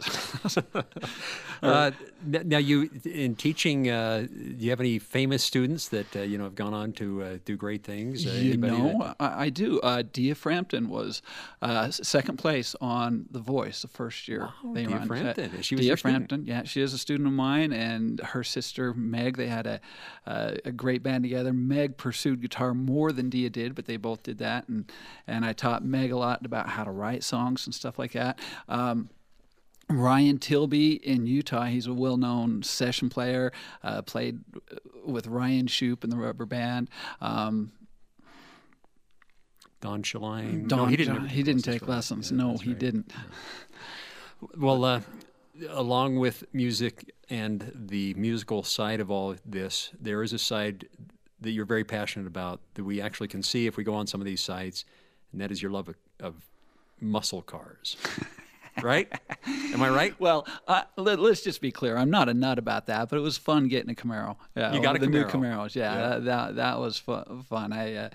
Uh, 1.63 1.93
now, 2.23 2.59
you 2.59 2.91
in 3.05 3.35
teaching, 3.37 3.89
uh, 3.89 4.27
do 4.31 4.57
you 4.59 4.69
have 4.71 4.81
any 4.81 4.99
famous 4.99 5.43
students 5.43 5.89
that 5.89 6.15
uh, 6.15 6.21
you 6.21 6.37
know 6.37 6.45
have 6.45 6.55
gone 6.55 6.75
on 6.75 6.93
to 6.93 7.23
uh, 7.23 7.39
do 7.45 7.57
great 7.57 7.83
things? 7.85 8.27
Uh, 8.27 8.31
You 8.33 8.57
know, 8.59 8.99
that- 8.99 9.17
I, 9.21 9.45
I 9.45 9.49
do. 9.51 9.81
Uh, 9.81 10.03
Dia 10.13 10.35
Frampton 10.35 10.89
was 10.89 11.23
uh, 11.63 11.91
second 11.91 12.37
place 12.39 12.75
on 12.81 13.27
The 13.31 13.39
Voice 13.39 13.83
the 13.83 13.89
first 13.89 14.29
year. 14.29 14.51
they 14.75 14.85
Dia. 14.85 15.01
Frampton. 15.07 15.63
She 15.63 15.75
was 15.75 15.83
Dia 15.83 15.89
your 15.89 15.97
student? 15.97 16.29
Frampton, 16.29 16.45
yeah, 16.47 16.65
she 16.65 16.81
is 16.83 16.93
a 16.93 16.99
student 16.99 17.27
of 17.29 17.33
mine, 17.35 17.73
and 17.73 18.21
her 18.21 18.45
sister 18.45 18.93
Meg. 18.95 19.37
They 19.37 19.49
had 19.49 19.67
a 19.67 19.81
uh, 20.27 20.53
a 20.65 20.73
great 20.73 21.03
band 21.03 21.25
together. 21.25 21.53
Meg 21.53 21.97
pursued 21.97 22.41
guitar 22.41 22.75
more 22.75 23.13
than 23.13 23.31
Dia 23.31 23.51
did, 23.51 23.75
but 23.75 23.87
they 23.87 23.97
both 23.97 24.23
did 24.23 24.39
that, 24.39 24.69
and 24.69 24.91
and 25.27 25.45
I 25.45 25.53
taught 25.53 25.85
Meg 25.85 26.13
a 26.13 26.17
lot 26.17 26.45
about 26.45 26.69
how 26.69 26.85
to 26.85 26.91
write 26.91 27.25
songs 27.25 27.67
and 27.67 27.75
stuff 27.75 27.99
like 27.99 28.13
that. 28.13 28.39
Um, 28.69 29.11
Ryan 29.91 30.39
Tilby 30.39 30.95
in 30.95 31.27
Utah. 31.27 31.65
He's 31.65 31.87
a 31.87 31.93
well-known 31.93 32.63
session 32.63 33.11
player. 33.11 33.53
Uh, 33.83 34.03
played 34.03 34.41
with 35.05 35.27
Ryan 35.27 35.67
Shupe 35.67 36.05
in 36.05 36.11
the 36.11 36.17
Rubber 36.17 36.47
Band. 36.47 36.89
Um, 37.21 37.73
Don 39.81 40.03
Shaline. 40.03 40.67
Don, 40.67 40.79
no, 40.79 40.87
he 40.87 40.97
didn't. 40.97 41.15
John- 41.15 41.29
he 41.29 41.43
didn't 41.43 41.63
take 41.63 41.87
lessons. 41.87 42.31
Yeah, 42.31 42.39
no, 42.39 42.57
he 42.57 42.71
right. 42.71 42.79
didn't. 42.79 43.13
Well, 44.57 44.85
uh, 44.85 45.01
along 45.69 46.19
with 46.19 46.45
music 46.53 47.14
and 47.31 47.73
the 47.75 48.15
musical 48.15 48.63
side 48.63 49.01
of 49.01 49.11
all 49.11 49.37
this, 49.45 49.91
there 50.01 50.23
is 50.23 50.33
a 50.33 50.39
side 50.39 50.89
that 51.41 51.51
you're 51.51 51.65
very 51.65 51.85
passionate 51.85 52.27
about 52.27 52.61
that 52.75 52.85
we 52.85 53.01
actually 53.01 53.29
can 53.29 53.43
see 53.43 53.67
if 53.67 53.77
we 53.77 53.85
go 53.85 53.95
on 53.95 54.07
some 54.07 54.21
of 54.21 54.25
these 54.25 54.41
sites, 54.41 54.85
and 55.33 55.41
that 55.41 55.51
is 55.51 55.63
your 55.63 55.71
love 55.71 55.89
of, 55.89 55.97
of 56.21 56.35
muscle 57.01 57.43
cars. 57.43 57.97
right? 58.83 59.13
Am 59.47 59.83
I 59.83 59.89
right? 59.89 60.15
Well, 60.19 60.47
uh, 60.67 60.83
let, 60.97 61.19
us 61.19 61.43
just 61.43 61.61
be 61.61 61.71
clear. 61.71 61.97
I'm 61.97 62.11
not 62.11 62.29
a 62.29 62.35
nut 62.35 62.59
about 62.59 62.87
that, 62.87 63.09
but 63.09 63.17
it 63.17 63.23
was 63.23 63.37
fun 63.37 63.69
getting 63.69 63.91
a 63.91 63.95
Camaro. 63.95 64.37
Yeah, 64.57 64.73
you 64.73 64.83
got 64.83 64.97
a 64.97 64.99
the 64.99 65.07
Camaro. 65.07 65.11
new 65.11 65.25
Camaros. 65.25 65.75
Yeah, 65.75 65.95
yeah. 65.95 66.09
That, 66.09 66.25
that, 66.25 66.57
that 66.57 66.79
was 66.79 66.99
fun. 66.99 67.73
I 67.73 67.95
uh, 67.95 68.09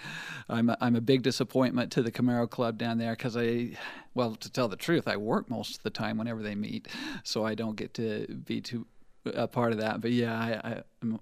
I'm 0.50 0.70
a, 0.70 0.78
I'm 0.82 0.96
a 0.96 1.02
big 1.02 1.22
disappointment 1.22 1.92
to 1.94 2.02
the 2.02 2.12
Camaro 2.12 2.50
Club 2.50 2.78
down 2.78 2.98
there 2.98 3.14
because 3.14 3.38
I, 3.38 3.78
well, 4.14 4.36
to 4.36 4.52
tell 4.52 4.68
the 4.68 4.76
truth, 4.76 5.08
I 5.08 5.18
work 5.18 5.50
most 5.50 5.78
of 5.78 5.84
the 5.84 5.90
time 5.90 6.18
whenever 6.18 6.42
they 6.42 6.56
meet, 6.56 6.88
so 7.24 7.46
I 7.46 7.56
don't 7.56 7.76
get 7.76 7.94
to 7.96 8.26
be 8.28 8.62
too 8.62 8.86
a 9.26 9.48
part 9.48 9.72
of 9.72 9.80
that. 9.80 10.02
But 10.02 10.12
yeah, 10.12 10.38
I, 10.38 10.70
I 10.70 10.84
I'm, 11.02 11.20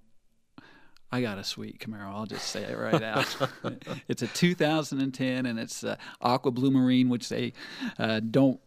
I 1.12 1.22
got 1.22 1.38
a 1.38 1.44
sweet 1.44 1.80
Camaro. 1.80 2.14
I'll 2.14 2.26
just 2.26 2.48
say 2.50 2.64
it 2.64 2.78
right 2.78 3.02
out. 3.02 3.38
it's 4.08 4.22
a 4.22 4.28
2010, 4.28 5.46
and 5.46 5.60
it's 5.60 5.84
uh, 5.84 5.96
aqua 6.22 6.52
blue 6.52 6.72
marine, 6.72 7.10
which 7.10 7.30
they 7.30 7.54
uh, 7.98 8.20
don't 8.20 8.60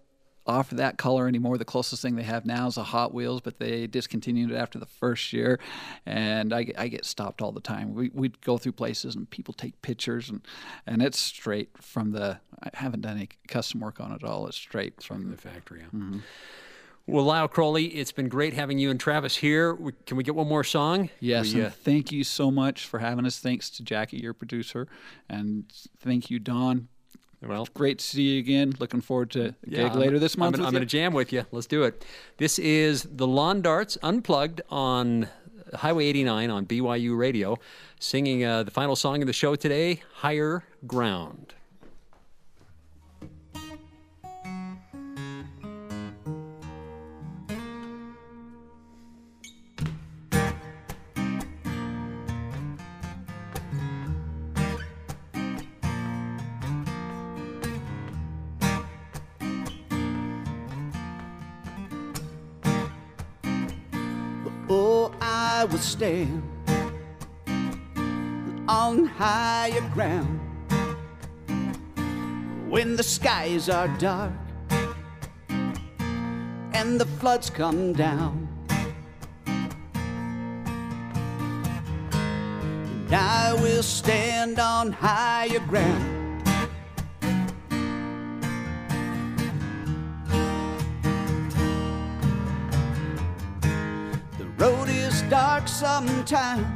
offer 0.47 0.75
that 0.77 0.97
color 0.97 1.29
anymore. 1.29 1.59
The 1.59 1.65
closest 1.65 2.01
thing 2.03 2.17
they 2.17 2.23
have 2.23 2.47
now 2.47 2.67
is 2.67 2.77
a 2.77 2.83
Hot 2.83 3.13
Wheels, 3.13 3.41
but 3.41 3.59
they 3.59 3.87
discontinued 3.87 4.51
it 4.51 4.57
after 4.57 4.79
the 4.79 4.87
first 4.87 5.33
year. 5.33 5.61
And 6.07 6.55
I, 6.55 6.67
I 6.79 6.89
get 6.89 7.05
stopped 7.05 7.43
all 7.43 7.53
the 7.53 7.61
time. 7.61 7.95
We 7.95 8.11
we 8.13 8.29
go 8.29 8.59
through 8.59 8.73
places 8.73 9.15
and 9.15 9.29
people 9.29 9.55
take 9.55 9.81
pictures, 9.83 10.31
and 10.31 10.41
and 10.87 11.03
it's 11.03 11.19
straight 11.19 11.71
from 11.81 12.13
the. 12.13 12.41
I 12.63 12.71
haven't 12.75 13.03
done 13.03 13.17
any 13.17 13.29
custom 13.49 13.81
work 13.81 14.01
on 14.01 14.13
it 14.13 14.23
at 14.23 14.25
all. 14.25 14.47
It's 14.47 14.57
straight 14.57 15.03
from, 15.03 15.23
from 15.23 15.31
the 15.31 15.37
factory. 15.37 15.81
Yeah. 15.81 15.87
Mm-hmm. 15.87 16.19
Well, 17.11 17.25
Lyle 17.25 17.49
Crowley, 17.49 17.87
it's 17.87 18.13
been 18.13 18.29
great 18.29 18.55
having 18.55 18.79
you 18.79 18.89
and 18.89 19.01
Travis 19.01 19.35
here. 19.35 19.77
Can 20.07 20.17
we 20.17 20.23
get 20.23 20.37
one 20.37 20.47
more 20.47 20.63
song? 20.63 21.11
Yes, 21.19 21.53
we, 21.53 21.65
uh... 21.65 21.71
thank 21.71 22.13
you 22.13 22.23
so 22.23 22.53
much 22.53 22.87
for 22.87 23.01
having 23.01 23.27
us. 23.27 23.41
Thanks 23.41 23.69
to 23.71 23.83
Jackie, 23.83 24.19
your 24.19 24.33
producer, 24.33 24.87
and 25.29 25.65
thank 25.99 26.31
you, 26.31 26.39
Don. 26.39 26.87
Well, 27.43 27.67
great 27.75 27.99
to 27.99 28.05
see 28.05 28.23
you 28.23 28.39
again. 28.39 28.75
Looking 28.79 29.01
forward 29.01 29.31
to 29.33 29.57
yeah, 29.67 29.89
gig 29.89 29.97
later 29.97 30.21
this 30.21 30.37
month. 30.37 30.61
I'm, 30.61 30.67
I'm 30.67 30.71
going 30.71 30.83
to 30.83 30.87
jam 30.87 31.13
with 31.13 31.33
you. 31.33 31.45
Let's 31.51 31.67
do 31.67 31.83
it. 31.83 32.05
This 32.37 32.61
is 32.61 33.03
the 33.11 33.27
Lawn 33.27 33.61
Darts 33.61 33.99
Unplugged 34.05 34.61
on 34.69 35.29
Highway 35.75 36.07
89 36.07 36.51
on 36.51 36.65
BYU 36.65 37.19
Radio, 37.19 37.57
singing 37.99 38.45
uh, 38.45 38.63
the 38.63 38.71
final 38.71 38.95
song 38.95 39.21
of 39.21 39.27
the 39.27 39.33
show 39.33 39.57
today, 39.57 40.03
Higher 40.17 40.63
Ground. 40.87 41.55
Stand 65.91 66.43
on 68.69 69.07
higher 69.07 69.81
ground 69.93 70.39
when 72.69 72.95
the 72.95 73.03
skies 73.03 73.69
are 73.69 73.89
dark 73.99 74.33
and 76.75 77.01
the 77.01 77.07
floods 77.19 77.51
come 77.51 77.93
down. 77.93 78.47
And 83.07 83.13
I 83.13 83.55
will 83.55 83.83
stand 83.83 84.61
on 84.61 84.93
higher 84.93 85.59
ground. 85.67 86.20
Dark 95.61 95.69
sometimes 95.69 96.67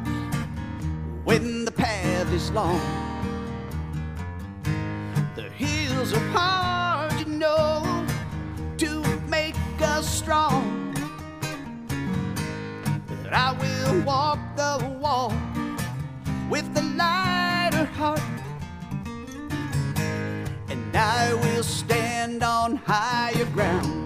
when 1.25 1.65
the 1.65 1.73
path 1.73 2.33
is 2.33 2.51
long. 2.51 2.81
The 5.37 5.49
hills 5.51 6.13
are 6.13 6.29
hard, 6.33 7.13
you 7.21 7.27
know, 7.27 8.07
to 8.79 9.03
make 9.29 9.57
us 9.81 10.09
strong. 10.09 10.95
But 13.23 13.33
I 13.33 13.53
will 13.53 14.03
walk 14.03 14.39
the 14.57 14.99
walk 15.01 15.33
with 16.51 16.67
a 16.77 16.83
lighter 16.83 17.85
heart, 17.97 18.21
and 20.69 20.97
I 20.97 21.35
will 21.35 21.63
stand 21.63 22.43
on 22.43 22.77
higher 22.77 23.47
ground. 23.47 24.04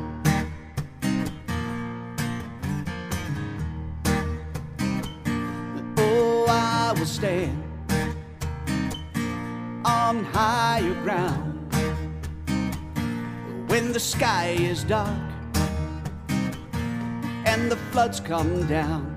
Stand 7.09 7.65
on 9.85 10.23
higher 10.25 10.95
ground 11.03 11.73
when 13.69 13.93
the 13.93 13.99
sky 13.99 14.55
is 14.59 14.85
dark 14.85 15.09
and 17.47 17.71
the 17.71 17.77
floods 17.91 18.21
come 18.21 18.67
down. 18.67 19.15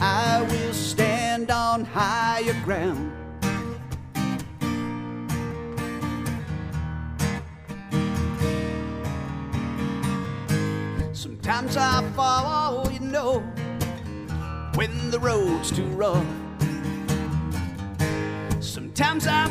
I 0.00 0.42
will 0.50 0.72
stand 0.72 1.50
on 1.50 1.84
higher 1.84 2.58
ground. 2.64 3.12
Sometimes 11.12 11.76
I 11.76 12.02
fall 12.16 12.91
know 13.12 13.40
when 14.74 15.10
the 15.10 15.20
road's 15.20 15.70
too 15.70 15.84
rough. 15.88 16.24
Sometimes 18.58 19.26
I 19.26 19.48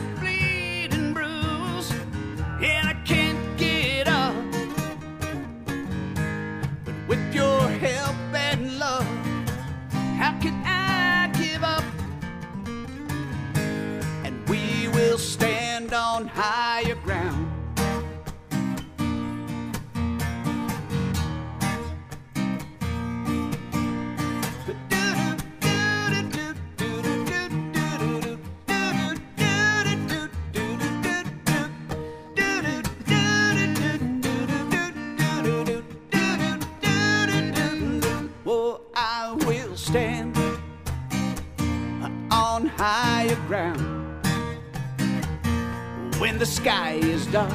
when 46.21 46.37
the 46.37 46.45
sky 46.45 46.99
is 47.01 47.25
dark 47.27 47.51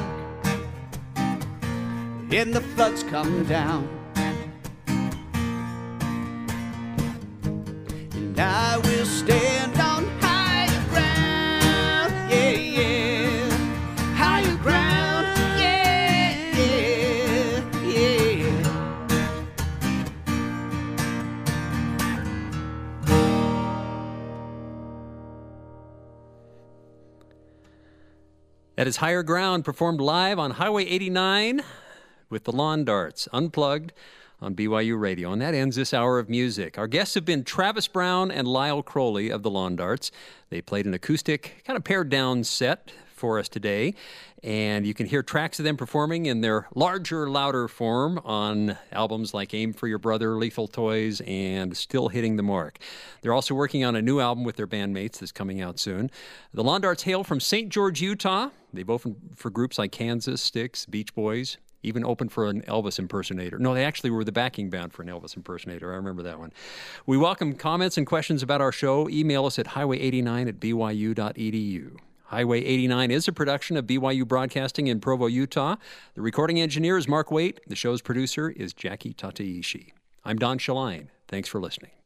and 2.29 2.53
the 2.53 2.59
floods 2.75 3.01
come 3.01 3.45
down. 3.45 3.87
And 8.11 8.37
I 8.37 8.77
will 8.79 9.05
stand 9.05 9.56
That 28.77 28.85
is 28.85 28.97
Higher 28.97 29.23
Ground, 29.23 29.65
performed 29.65 29.99
live 29.99 30.37
on 30.37 30.51
Highway 30.51 30.85
89 30.85 31.63
with 32.29 32.43
the 32.43 32.51
Lawn 32.51 32.85
Darts, 32.85 33.27
unplugged 33.33 33.91
on 34.39 34.53
BYU 34.53 34.99
Radio. 34.99 35.31
And 35.31 35.41
that 35.41 35.55
ends 35.55 35.77
this 35.77 35.95
hour 35.95 36.19
of 36.19 36.29
music. 36.29 36.77
Our 36.77 36.85
guests 36.85 37.15
have 37.15 37.25
been 37.25 37.43
Travis 37.43 37.87
Brown 37.87 38.29
and 38.29 38.47
Lyle 38.47 38.83
Crowley 38.83 39.31
of 39.31 39.41
the 39.41 39.49
Lawn 39.49 39.75
Darts. 39.75 40.11
They 40.51 40.61
played 40.61 40.85
an 40.85 40.93
acoustic, 40.93 41.63
kind 41.65 41.75
of 41.75 41.83
pared 41.83 42.09
down 42.09 42.43
set 42.43 42.91
for 43.17 43.39
us 43.39 43.49
today. 43.49 43.93
And 44.43 44.85
you 44.85 44.93
can 44.93 45.07
hear 45.07 45.23
tracks 45.23 45.59
of 45.59 45.65
them 45.65 45.77
performing 45.77 46.27
in 46.27 46.41
their 46.41 46.67
larger, 46.75 47.29
louder 47.29 47.67
form 47.67 48.19
on 48.23 48.77
albums 48.91 49.33
like 49.33 49.53
Aim 49.53 49.73
for 49.73 49.87
Your 49.87 49.97
Brother, 49.97 50.35
Lethal 50.35 50.67
Toys, 50.67 51.21
and 51.25 51.75
Still 51.75 52.09
Hitting 52.09 52.37
the 52.37 52.43
Mark. 52.43 52.77
They're 53.21 53.33
also 53.33 53.55
working 53.55 53.83
on 53.83 53.95
a 53.95 54.01
new 54.01 54.19
album 54.19 54.43
with 54.43 54.55
their 54.55 54.67
bandmates 54.67 55.19
that's 55.19 55.31
coming 55.31 55.61
out 55.61 55.79
soon. 55.79 56.11
The 56.53 56.63
Lawn 56.63 56.81
Darts 56.81 57.03
hail 57.03 57.23
from 57.23 57.39
St. 57.39 57.69
George, 57.69 58.01
Utah. 58.01 58.49
They've 58.71 58.89
opened 58.89 59.17
for 59.35 59.49
groups 59.49 59.77
like 59.77 59.91
Kansas, 59.91 60.41
Styx, 60.41 60.85
Beach 60.85 61.15
Boys, 61.15 61.57
even 61.83 62.03
opened 62.03 62.31
for 62.31 62.47
an 62.47 62.61
Elvis 62.63 62.99
impersonator. 62.99 63.57
No, 63.57 63.73
they 63.73 63.85
actually 63.85 64.09
were 64.09 64.23
the 64.23 64.31
backing 64.31 64.69
band 64.69 64.93
for 64.93 65.01
an 65.01 65.07
Elvis 65.07 65.35
impersonator. 65.35 65.91
I 65.91 65.95
remember 65.95 66.23
that 66.23 66.39
one. 66.39 66.51
We 67.05 67.17
welcome 67.17 67.53
comments 67.53 67.97
and 67.97 68.05
questions 68.05 68.43
about 68.43 68.61
our 68.61 68.71
show. 68.71 69.09
Email 69.09 69.45
us 69.45 69.57
at 69.57 69.67
highway89 69.67 70.47
at 70.47 70.59
byu.edu. 70.59 71.97
Highway 72.27 72.61
89 72.61 73.09
is 73.09 73.27
a 73.29 73.31
production 73.31 73.77
of 73.77 73.87
BYU 73.87 74.27
Broadcasting 74.27 74.87
in 74.87 74.99
Provo, 74.99 75.27
Utah. 75.27 75.77
The 76.13 76.21
recording 76.21 76.59
engineer 76.59 76.97
is 76.97 77.07
Mark 77.07 77.31
Waite. 77.31 77.61
The 77.67 77.75
show's 77.75 78.01
producer 78.01 78.49
is 78.49 78.73
Jackie 78.73 79.13
Tataishi. 79.13 79.93
I'm 80.25 80.37
Don 80.37 80.59
Shaline. 80.59 81.07
Thanks 81.29 81.47
for 81.47 81.61
listening. 81.61 81.96